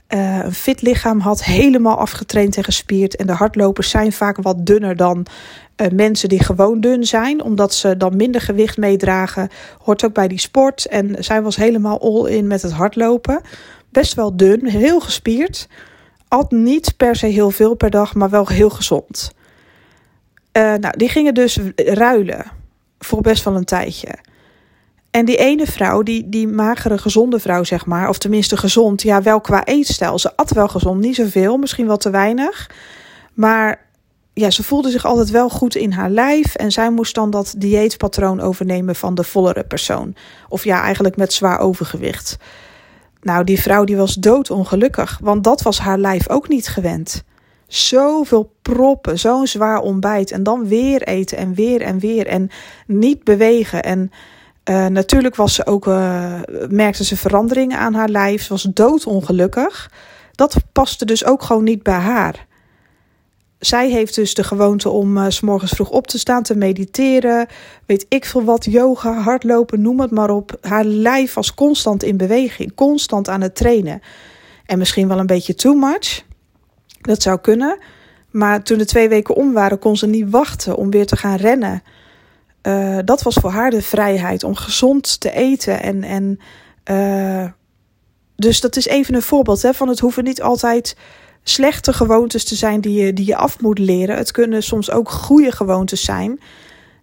Uh, 0.10 0.44
een 0.44 0.54
fit 0.54 0.82
lichaam 0.82 1.20
had, 1.20 1.44
helemaal 1.44 1.98
afgetraind 1.98 2.58
en 2.58 2.64
gespierd. 2.64 3.16
En 3.16 3.28
de 3.28 3.34
hardlopers 3.34 3.90
zijn 3.90 4.12
vaak 4.12 4.38
wat 4.42 4.66
dunner 4.66 4.96
dan 4.96 5.26
uh, 5.78 5.88
mensen 5.88 6.30
die 6.30 6.44
gewoon 6.44 6.82
dun 6.82 7.04
zijn, 7.04 7.44
omdat 7.44 7.74
ze 7.74 7.98
dan 7.98 8.16
minder 8.16 8.42
gewicht 8.42 8.78
meedragen. 8.78 9.50
Hoort 9.78 10.06
ook 10.06 10.14
bij 10.14 10.28
die 10.28 10.40
sport. 10.40 10.86
En 10.86 11.16
zij 11.20 11.42
was 11.42 11.56
helemaal 11.56 12.02
all 12.02 12.32
in 12.32 12.48
met 12.48 12.62
het 12.62 12.72
hardlopen. 12.72 13.42
Best 13.90 14.14
wel 14.14 14.38
dun, 14.38 14.68
heel 14.68 15.00
gespierd. 15.00 15.68
At 16.28 16.52
niet 16.52 16.98
per 16.98 17.16
se 17.16 17.28
heel 17.28 17.52
veel 17.52 17.76
per 17.76 17.90
dag, 17.90 18.14
maar 18.14 18.30
wel 18.30 18.48
heel 18.48 18.70
gezond. 18.70 19.32
Uh, 20.58 20.74
nou, 20.74 20.98
die 20.98 21.10
gingen 21.10 21.34
dus 21.34 21.60
ruilen 21.76 22.46
voor 23.00 23.22
best 23.22 23.44
wel 23.44 23.56
een 23.56 23.66
tijdje. 23.66 24.08
En 25.12 25.26
die 25.26 25.38
ene 25.38 25.66
vrouw, 25.66 26.04
die, 26.04 26.30
die 26.30 26.48
magere, 26.48 26.98
gezonde 26.98 27.40
vrouw, 27.40 27.64
zeg 27.64 27.86
maar, 27.86 28.10
of 28.10 28.18
tenminste 28.18 28.58
gezond, 28.58 29.02
ja, 29.02 29.22
wel 29.22 29.42
qua 29.42 29.66
eetstijl. 29.66 30.20
Ze 30.20 30.36
at 30.36 30.52
wel 30.52 30.68
gezond, 30.68 31.02
niet 31.02 31.16
zoveel, 31.16 31.58
misschien 31.58 31.88
wel 31.88 31.98
te 31.98 32.10
weinig. 32.10 32.70
Maar 33.34 33.86
ja, 34.34 34.50
ze 34.50 34.64
voelde 34.64 34.90
zich 34.90 35.06
altijd 35.06 35.30
wel 35.30 35.50
goed 35.50 35.76
in 35.76 35.92
haar 35.92 36.10
lijf. 36.10 36.56
En 36.56 36.72
zij 36.72 36.92
moest 36.92 37.16
dan 37.16 37.30
dat 37.30 37.54
dieetpatroon 37.58 38.40
overnemen 38.40 38.96
van 38.96 39.16
de 39.16 39.24
vollere 39.24 39.64
persoon. 39.64 40.16
Of 40.50 40.64
ja, 40.64 40.82
eigenlijk 40.82 41.16
met 41.16 41.34
zwaar 41.34 41.60
overgewicht. 41.60 42.38
Nou, 43.22 43.44
die 43.44 43.62
vrouw 43.62 43.84
die 43.84 43.98
was 43.98 44.14
doodongelukkig, 44.14 45.20
want 45.22 45.44
dat 45.44 45.62
was 45.62 45.80
haar 45.80 45.98
lijf 45.98 46.30
ook 46.30 46.48
niet 46.48 46.68
gewend. 46.68 47.24
Zoveel 47.68 48.54
proppen, 48.62 49.20
zo'n 49.20 49.48
zwaar 49.48 49.80
ontbijt 49.80 50.32
en 50.32 50.44
dan 50.44 50.68
weer 50.68 51.02
eten 51.02 51.38
en 51.38 51.54
weer 51.54 51.82
en 51.82 52.00
weer 52.00 52.28
en 52.28 52.50
niet 52.88 53.24
bewegen. 53.24 53.84
En 53.84 54.12
uh, 54.70 54.86
natuurlijk 54.86 55.36
was 55.36 55.54
ze 55.54 55.66
ook, 55.66 55.88
uh, 55.88 56.40
merkte 56.70 57.04
ze 57.04 57.18
veranderingen 57.18 57.80
aan 57.80 57.94
haar 57.94 58.10
lijf. 58.10 58.44
Ze 58.44 58.50
was 58.50 58.68
doodongelukkig. 58.74 59.92
Dat 60.32 60.56
paste 60.72 61.06
dus 61.06 61.26
ook 61.26 61.44
gewoon 61.44 61.64
niet 61.64 61.84
bij 61.84 61.94
haar. 62.00 62.46
Zij 63.66 63.90
heeft 63.90 64.16
dus 64.16 64.34
de 64.34 64.44
gewoonte 64.44 64.90
om 64.90 65.18
uh, 65.18 65.26
s 65.28 65.42
morgens 65.42 65.72
vroeg 65.72 65.90
op 65.90 66.08
te 66.08 66.20
staan, 66.20 66.44
te 66.44 66.56
mediteren. 66.56 67.48
Weet 67.86 68.06
ik 68.10 68.26
veel 68.26 68.44
wat, 68.44 68.66
yoga, 68.66 69.14
hardlopen, 69.14 69.82
noem 69.82 70.00
het 70.00 70.12
maar 70.12 70.30
op. 70.30 70.58
Haar 70.62 70.84
lijf 70.84 71.34
was 71.34 71.54
constant 71.54 72.04
in 72.04 72.18
beweging, 72.18 72.76
constant 72.76 73.30
aan 73.30 73.42
het 73.42 73.56
trainen. 73.56 74.02
En 74.66 74.78
misschien 74.78 75.08
wel 75.08 75.20
een 75.20 75.26
beetje 75.26 75.56
too 75.56 75.74
much. 75.74 76.24
Dat 77.02 77.22
zou 77.22 77.40
kunnen. 77.40 77.78
Maar 78.32 78.64
toen 78.64 78.78
de 78.78 78.86
twee 78.86 79.10
weken 79.10 79.36
om 79.36 79.54
waren, 79.54 79.80
kon 79.80 79.98
ze 79.98 80.08
niet 80.08 80.30
wachten 80.30 80.76
om 80.76 80.90
weer 80.90 81.06
te 81.06 81.18
gaan 81.18 81.38
rennen. 81.38 81.84
Uh, 82.68 82.98
dat 83.06 83.22
was 83.22 83.36
voor 83.36 83.52
haar 83.52 83.70
de 83.70 83.82
vrijheid 83.82 84.44
om 84.44 84.56
gezond 84.56 85.20
te 85.20 85.32
eten. 85.32 85.82
En, 85.82 86.04
en 86.04 86.40
uh, 86.92 87.50
dus 88.36 88.62
dat 88.62 88.76
is 88.76 88.88
even 88.88 89.16
een 89.16 89.22
voorbeeld 89.22 89.62
hè, 89.62 89.74
van 89.74 89.88
het 89.88 90.00
hoeven 90.00 90.24
niet 90.24 90.42
altijd 90.42 90.96
slechte 91.44 91.94
gewoontes 91.94 92.46
te 92.46 92.56
zijn 92.56 92.82
die 92.82 93.06
je, 93.06 93.14
die 93.14 93.26
je 93.26 93.36
af 93.36 93.60
moet 93.60 93.80
leren. 93.80 94.18
Het 94.18 94.32
kunnen 94.32 94.64
soms 94.64 94.92
ook 94.92 95.10
goede 95.10 95.52
gewoontes 95.52 96.04
zijn 96.04 96.40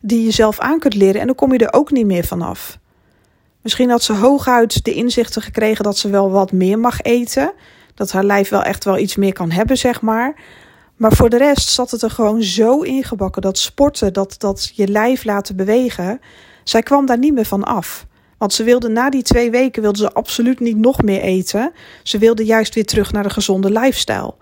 die 0.00 0.24
je 0.24 0.30
zelf 0.30 0.58
aan 0.58 0.78
kunt 0.78 0.94
leren. 0.94 1.20
En 1.20 1.26
dan 1.26 1.36
kom 1.36 1.52
je 1.52 1.58
er 1.58 1.72
ook 1.72 1.90
niet 1.90 2.06
meer 2.06 2.24
vanaf. 2.24 2.78
Misschien 3.62 3.90
had 3.90 4.02
ze 4.02 4.12
hooguit 4.12 4.84
de 4.84 4.92
inzichten 4.94 5.42
gekregen 5.42 5.84
dat 5.84 5.98
ze 5.98 6.10
wel 6.10 6.30
wat 6.30 6.52
meer 6.52 6.78
mag 6.78 7.00
eten. 7.00 7.52
Dat 7.94 8.12
haar 8.12 8.24
lijf 8.24 8.48
wel 8.48 8.62
echt 8.62 8.84
wel 8.84 8.98
iets 8.98 9.16
meer 9.16 9.32
kan 9.32 9.50
hebben, 9.50 9.78
zeg 9.78 10.00
maar. 10.00 10.34
Maar 10.96 11.12
voor 11.12 11.28
de 11.28 11.38
rest 11.38 11.68
zat 11.68 11.90
het 11.90 12.02
er 12.02 12.10
gewoon 12.10 12.42
zo 12.42 12.80
ingebakken 12.80 13.42
dat 13.42 13.58
sporten, 13.58 14.12
dat, 14.12 14.34
dat 14.38 14.72
je 14.74 14.88
lijf 14.88 15.24
laten 15.24 15.56
bewegen. 15.56 16.20
Zij 16.64 16.82
kwam 16.82 17.06
daar 17.06 17.18
niet 17.18 17.34
meer 17.34 17.44
van 17.44 17.64
af. 17.64 18.06
Want 18.40 18.52
ze 18.52 18.64
wilde 18.64 18.88
na 18.88 19.10
die 19.10 19.22
twee 19.22 19.50
weken 19.50 19.82
wilde 19.82 19.98
ze 19.98 20.12
absoluut 20.12 20.60
niet 20.60 20.76
nog 20.76 21.02
meer 21.02 21.20
eten. 21.20 21.72
Ze 22.02 22.18
wilde 22.18 22.44
juist 22.44 22.74
weer 22.74 22.84
terug 22.84 23.12
naar 23.12 23.22
de 23.22 23.30
gezonde 23.30 23.70
lifestyle. 23.70 24.34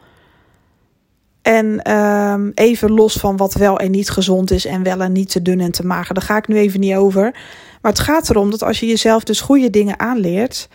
En 1.42 1.92
um, 1.94 2.52
even 2.54 2.90
los 2.90 3.14
van 3.14 3.36
wat 3.36 3.54
wel 3.54 3.78
en 3.78 3.90
niet 3.90 4.10
gezond 4.10 4.50
is 4.50 4.64
en 4.64 4.82
wel 4.82 5.00
en 5.00 5.12
niet 5.12 5.30
te 5.30 5.42
dun 5.42 5.60
en 5.60 5.72
te 5.72 5.86
mager. 5.86 6.14
Daar 6.14 6.24
ga 6.24 6.36
ik 6.36 6.48
nu 6.48 6.56
even 6.56 6.80
niet 6.80 6.94
over. 6.94 7.22
Maar 7.82 7.92
het 7.92 8.00
gaat 8.00 8.30
erom 8.30 8.50
dat 8.50 8.62
als 8.62 8.80
je 8.80 8.86
jezelf 8.86 9.24
dus 9.24 9.40
goede 9.40 9.70
dingen 9.70 9.98
aanleert, 10.00 10.68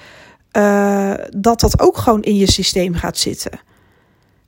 uh, 0.58 1.13
dat 1.38 1.60
dat 1.60 1.80
ook 1.80 1.98
gewoon 1.98 2.22
in 2.22 2.36
je 2.36 2.51
systeem 2.51 2.94
gaat 2.94 3.18
zitten. 3.18 3.60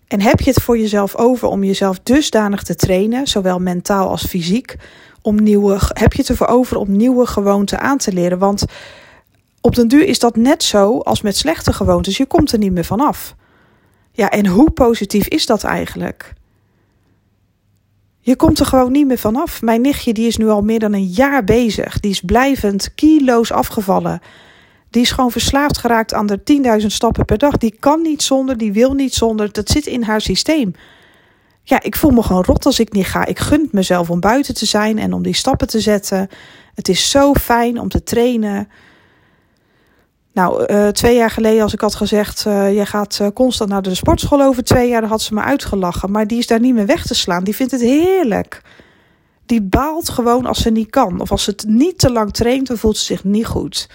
En 0.08 0.22
heb 0.22 0.40
je 0.40 0.50
het 0.50 0.62
voor 0.62 0.78
jezelf 0.78 1.16
over 1.16 1.48
om 1.48 1.64
jezelf 1.64 2.00
dusdanig 2.04 2.64
te 2.64 2.76
trainen, 2.76 3.28
zowel 3.28 3.60
mentaal 3.60 4.10
als 4.10 4.26
fysiek, 4.26 4.76
om 5.22 5.44
nieuwe, 5.44 5.80
heb 5.88 6.14
je 6.14 6.20
het 6.20 6.30
ervoor 6.30 6.48
over 6.48 6.78
om 6.78 6.96
nieuwe 6.96 7.26
gewoonten 7.26 7.80
aan 7.80 7.98
te 7.98 8.14
leren? 8.14 8.38
Want 8.38 8.66
op 9.62 9.76
den 9.76 9.88
duur 9.88 10.06
is 10.06 10.20
dat 10.20 10.36
net 10.36 10.64
zo 10.64 11.00
als 11.00 11.22
met 11.22 11.38
slechte 11.38 11.74
gewoontes. 11.74 12.18
Je 12.18 12.26
komt 12.26 12.52
er 12.52 12.58
niet 12.58 12.72
meer 12.72 12.86
vanaf. 12.86 13.36
Ja, 14.12 14.30
en 14.30 14.48
hoe 14.48 14.72
positief 14.72 15.28
is 15.28 15.46
dat 15.46 15.64
eigenlijk? 15.64 16.34
Je 18.20 18.36
komt 18.36 18.60
er 18.60 18.66
gewoon 18.66 18.92
niet 18.92 19.08
meer 19.08 19.18
vanaf. 19.18 19.62
Mijn 19.62 19.82
nichtje 19.82 20.14
die 20.14 20.28
is 20.28 20.38
nu 20.38 20.48
al 20.48 20.62
meer 20.62 20.80
dan 20.80 20.94
een 20.94 21.08
jaar 21.08 21.44
bezig. 21.44 22.00
Die 22.00 22.12
is 22.12 22.22
blijvend 22.22 22.94
kilo's 22.96 23.52
afgevallen. 23.52 24.22
Die 24.96 25.04
is 25.04 25.12
gewoon 25.12 25.32
verslaafd 25.32 25.78
geraakt 25.78 26.14
aan 26.14 26.26
de 26.26 26.40
10.000 26.82 26.86
stappen 26.86 27.26
per 27.26 27.38
dag. 27.38 27.58
Die 27.58 27.76
kan 27.80 28.02
niet 28.02 28.24
zonder, 28.24 28.58
die 28.58 28.74
wil 28.74 28.94
niet 28.94 29.14
zonder. 29.14 29.52
Dat 29.52 29.70
zit 29.70 29.86
in 29.86 30.04
haar 30.04 30.22
systeem. 30.22 30.74
Ja, 31.64 31.84
ik 31.84 31.96
voel 31.96 32.12
me 32.12 32.24
gewoon 32.24 32.44
rot 32.44 32.66
als 32.66 32.80
ik 32.80 32.94
niet 32.94 33.06
ga. 33.06 33.26
Ik 33.26 33.40
gun 33.40 33.70
mezelf 33.72 34.10
om 34.10 34.20
buiten 34.20 34.54
te 34.54 34.66
zijn 34.66 34.98
en 35.00 35.14
om 35.14 35.24
die 35.24 35.34
stappen 35.34 35.68
te 35.68 35.80
zetten. 35.80 36.30
Het 36.74 36.88
is 36.88 37.10
zo 37.10 37.34
fijn 37.34 37.80
om 37.80 37.90
te 37.90 38.04
trainen. 38.04 38.68
Nou, 40.34 40.74
uh, 40.74 40.88
twee 40.88 41.16
jaar 41.16 41.32
geleden, 41.32 41.64
als 41.64 41.74
ik 41.74 41.82
had 41.82 41.96
gezegd: 41.96 42.46
uh, 42.48 42.74
jij 42.74 42.86
gaat 42.86 43.20
uh, 43.22 43.28
constant 43.34 43.70
naar 43.70 43.82
de 43.82 43.96
sportschool 43.96 44.42
over 44.42 44.64
twee 44.64 44.90
jaar, 44.90 45.02
dan 45.02 45.10
had 45.10 45.22
ze 45.22 45.34
me 45.34 45.42
uitgelachen. 45.42 46.12
Maar 46.12 46.28
die 46.28 46.38
is 46.38 46.48
daar 46.48 46.60
niet 46.60 46.74
meer 46.74 46.86
weg 46.86 47.06
te 47.06 47.16
slaan. 47.16 47.44
Die 47.44 47.56
vindt 47.56 47.72
het 47.72 47.82
heerlijk. 47.82 48.62
Die 49.46 49.62
baalt 49.62 50.10
gewoon 50.10 50.46
als 50.46 50.62
ze 50.62 50.70
niet 50.70 50.90
kan. 50.90 51.20
Of 51.20 51.32
als 51.32 51.44
ze 51.44 51.50
het 51.50 51.66
niet 51.68 51.98
te 51.98 52.12
lang 52.12 52.34
traint, 52.34 52.68
dan 52.68 52.78
voelt 52.78 52.98
ze 52.98 53.06
zich 53.06 53.24
niet 53.24 53.46
goed. 53.46 53.88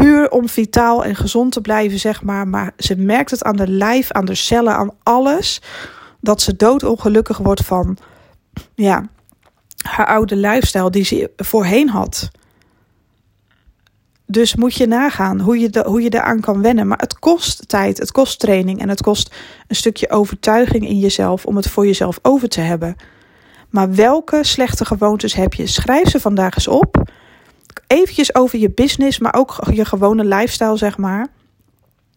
Puur 0.00 0.30
om 0.30 0.48
vitaal 0.48 1.04
en 1.04 1.16
gezond 1.16 1.52
te 1.52 1.60
blijven, 1.60 1.98
zeg 1.98 2.22
maar. 2.22 2.48
Maar 2.48 2.72
ze 2.76 2.96
merkt 2.96 3.30
het 3.30 3.44
aan 3.44 3.56
de 3.56 3.68
lijf, 3.68 4.12
aan 4.12 4.24
de 4.24 4.34
cellen, 4.34 4.74
aan 4.74 4.90
alles. 5.02 5.62
Dat 6.20 6.42
ze 6.42 6.56
doodongelukkig 6.56 7.38
wordt 7.38 7.64
van 7.64 7.96
ja, 8.74 9.08
haar 9.82 10.06
oude 10.06 10.36
lifestyle 10.36 10.90
die 10.90 11.04
ze 11.04 11.30
voorheen 11.36 11.88
had. 11.88 12.30
Dus 14.26 14.54
moet 14.54 14.74
je 14.74 14.86
nagaan 14.86 15.40
hoe 15.40 15.58
je, 15.58 15.70
de, 15.70 15.84
hoe 15.86 16.02
je 16.02 16.10
daaraan 16.10 16.40
kan 16.40 16.62
wennen. 16.62 16.86
Maar 16.86 16.98
het 16.98 17.18
kost 17.18 17.68
tijd, 17.68 17.98
het 17.98 18.12
kost 18.12 18.38
training 18.38 18.80
en 18.80 18.88
het 18.88 19.02
kost 19.02 19.34
een 19.66 19.76
stukje 19.76 20.10
overtuiging 20.10 20.88
in 20.88 20.98
jezelf 20.98 21.46
om 21.46 21.56
het 21.56 21.68
voor 21.68 21.86
jezelf 21.86 22.18
over 22.22 22.48
te 22.48 22.60
hebben. 22.60 22.96
Maar 23.70 23.94
welke 23.94 24.44
slechte 24.44 24.84
gewoontes 24.84 25.34
heb 25.34 25.54
je? 25.54 25.66
Schrijf 25.66 26.08
ze 26.08 26.20
vandaag 26.20 26.54
eens 26.54 26.68
op. 26.68 27.10
Eventjes 27.86 28.34
over 28.34 28.58
je 28.58 28.70
business, 28.70 29.18
maar 29.18 29.34
ook 29.34 29.58
je 29.72 29.84
gewone 29.84 30.24
lifestyle, 30.24 30.76
zeg 30.76 30.98
maar. 30.98 31.26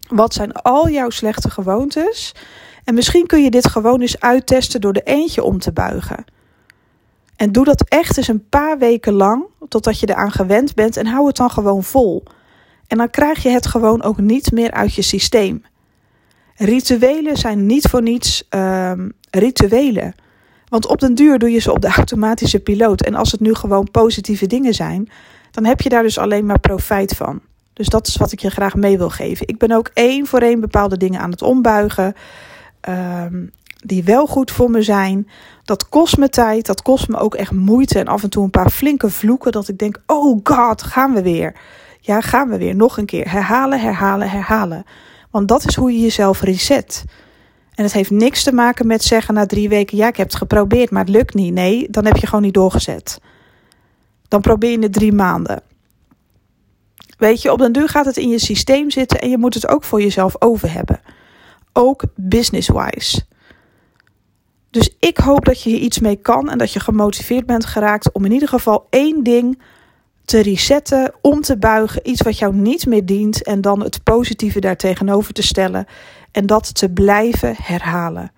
Wat 0.08 0.34
zijn 0.34 0.52
al 0.52 0.90
jouw 0.90 1.10
slechte 1.10 1.50
gewoontes? 1.50 2.36
En 2.84 2.94
misschien 2.94 3.26
kun 3.26 3.44
je 3.44 3.50
dit 3.50 3.68
gewoon 3.68 4.02
eens 4.02 4.20
uittesten 4.20 4.82
door 4.82 4.94
er 4.94 5.04
eentje 5.04 5.44
om 5.44 5.60
te 5.60 5.72
buigen. 5.72 6.26
En 7.36 7.52
doe 7.52 7.66
dat 7.66 7.84
echt 7.88 8.18
eens 8.18 8.28
een 8.28 8.50
paar 8.50 8.78
weken 8.78 9.14
lang, 9.14 9.44
totdat 9.68 10.00
je 10.00 10.10
eraan 10.10 10.32
gewend 10.32 10.76
bent 10.76 10.98
en 10.98 11.06
hou 11.06 11.28
het 11.28 11.36
dan 11.36 11.52
gewoon 11.52 11.84
vol. 11.84 12.24
En 12.88 12.98
dan 12.98 13.10
krijg 13.10 13.44
je 13.44 13.50
het 13.50 13.68
gewoon 13.68 14.04
ook 14.04 14.18
niet 14.18 14.52
meer 14.52 14.72
uit 14.72 14.94
je 14.94 15.02
systeem. 15.02 15.64
Rituelen 16.56 17.38
zijn 17.38 17.66
niet 17.66 17.88
voor 17.88 18.02
niets 18.02 18.48
um, 18.50 19.14
rituelen. 19.30 20.16
Want 20.68 20.88
op 20.88 21.00
den 21.00 21.16
duur 21.16 21.40
doe 21.40 21.52
je 21.52 21.60
ze 21.60 21.72
op 21.72 21.82
de 21.82 21.88
automatische 21.88 22.60
piloot. 22.60 23.02
En 23.02 23.16
als 23.16 23.32
het 23.32 23.40
nu 23.40 23.54
gewoon 23.54 23.92
positieve 23.92 24.48
dingen 24.48 24.74
zijn, 24.74 25.10
dan 25.54 25.66
heb 25.66 25.82
je 25.82 25.90
daar 25.90 26.04
dus 26.04 26.18
alleen 26.18 26.46
maar 26.46 26.60
profijt 26.60 27.16
van. 27.16 27.42
Dus 27.74 27.88
dat 27.88 28.08
is 28.08 28.16
wat 28.16 28.32
ik 28.32 28.40
je 28.40 28.50
graag 28.50 28.76
mee 28.76 28.98
wil 28.98 29.10
geven. 29.10 29.48
Ik 29.48 29.58
ben 29.58 29.72
ook 29.72 29.90
één 29.94 30.28
voor 30.28 30.40
één 30.40 30.60
bepaalde 30.60 30.98
dingen 30.98 31.20
aan 31.20 31.32
het 31.32 31.42
ombuigen. 31.42 32.14
Um, 32.90 33.52
die 33.84 34.04
wel 34.04 34.28
goed 34.28 34.52
voor 34.52 34.70
me 34.70 34.82
zijn. 34.82 35.28
Dat 35.64 35.90
kost 35.90 36.18
me 36.18 36.30
tijd, 36.30 36.66
dat 36.66 36.82
kost 36.82 37.08
me 37.08 37.18
ook 37.18 37.36
echt 37.36 37.52
moeite 37.52 38.00
en 38.00 38.08
af 38.08 38.24
en 38.24 38.30
toe 38.30 38.44
een 38.44 38.50
paar 38.50 38.70
flinke 38.70 39.10
vloeken 39.10 39.52
dat 39.52 39.68
ik 39.68 39.78
denk: 39.78 40.02
"Oh 40.06 40.40
god, 40.44 40.84
gaan 40.84 41.14
we 41.14 41.22
weer." 41.22 41.56
Ja, 42.00 42.22
gaan 42.22 42.50
we 42.50 42.58
weer 42.58 42.76
nog 42.76 42.98
een 42.98 43.06
keer 43.06 43.32
herhalen, 43.32 43.80
herhalen, 43.80 44.30
herhalen. 44.30 44.84
Want 45.32 45.48
dat 45.48 45.68
is 45.68 45.76
hoe 45.76 45.92
je 45.92 46.00
jezelf 46.00 46.42
reset. 46.42 47.04
En 47.76 47.84
het 47.84 47.94
heeft 47.94 48.10
niks 48.10 48.44
te 48.44 48.54
maken 48.54 48.88
met 48.88 49.04
zeggen 49.04 49.34
na 49.34 49.46
drie 49.46 49.70
weken: 49.70 49.98
ja, 49.98 50.08
ik 50.08 50.18
heb 50.18 50.28
het 50.28 50.36
geprobeerd, 50.36 50.90
maar 50.90 51.04
het 51.04 51.14
lukt 51.14 51.34
niet. 51.34 51.54
Nee, 51.54 51.88
dan 51.90 52.06
heb 52.06 52.18
je 52.18 52.28
gewoon 52.28 52.44
niet 52.44 52.54
doorgezet. 52.54 53.20
Dan 54.34 54.42
probeer 54.42 54.72
je 54.72 54.80
het 54.80 54.94
drie 54.94 55.12
maanden. 55.12 55.62
Weet 57.18 57.42
je, 57.42 57.52
op 57.52 57.58
den 57.58 57.72
duur 57.72 57.90
gaat 57.90 58.06
het 58.06 58.18
in 58.18 58.30
je 58.30 58.40
systeem 58.40 58.92
zitten 58.92 59.22
en 59.22 59.30
je 59.30 59.38
moet 59.38 59.54
het 59.54 59.68
ook 59.68 59.84
voor 59.84 60.02
jezelf 60.02 60.36
over 60.40 60.72
hebben. 60.72 61.00
Ook 61.74 62.04
business-wise. 62.16 63.22
Dus 64.70 64.96
ik 65.00 65.18
hoop 65.18 65.46
dat 65.46 65.62
je 65.62 65.70
hier 65.70 65.80
iets 65.80 66.00
mee 66.00 66.16
kan 66.16 66.50
en 66.50 66.58
dat 66.58 66.74
je 66.74 66.80
gemotiveerd 66.80 67.46
bent 67.46 67.66
geraakt 67.66 68.12
om 68.12 68.26
in 68.26 68.32
ieder 68.32 68.48
geval 68.48 68.88
één 68.90 69.24
ding 69.24 69.62
te 70.26 70.40
resetten, 70.40 71.14
om 71.22 71.42
te 71.42 71.58
buigen, 71.58 72.10
iets 72.10 72.22
wat 72.22 72.38
jou 72.38 72.56
niet 72.56 72.86
meer 72.86 73.06
dient 73.06 73.44
en 73.44 73.62
dan 73.62 73.84
het 73.84 74.04
positieve 74.04 74.60
daartegenover 74.60 75.34
te 75.34 75.44
stellen 75.44 75.86
en 76.32 76.46
dat 76.46 76.76
te 76.76 76.90
blijven 76.90 77.56
herhalen. 77.58 78.32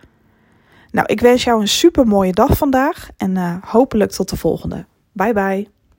Nou, 0.91 1.07
ik 1.07 1.21
wens 1.21 1.43
jou 1.43 1.61
een 1.61 1.67
super 1.67 2.07
mooie 2.07 2.33
dag 2.33 2.57
vandaag 2.57 3.09
en 3.17 3.35
uh, 3.35 3.55
hopelijk 3.61 4.11
tot 4.11 4.29
de 4.29 4.37
volgende. 4.37 4.85
Bye 5.11 5.33
bye. 5.33 5.74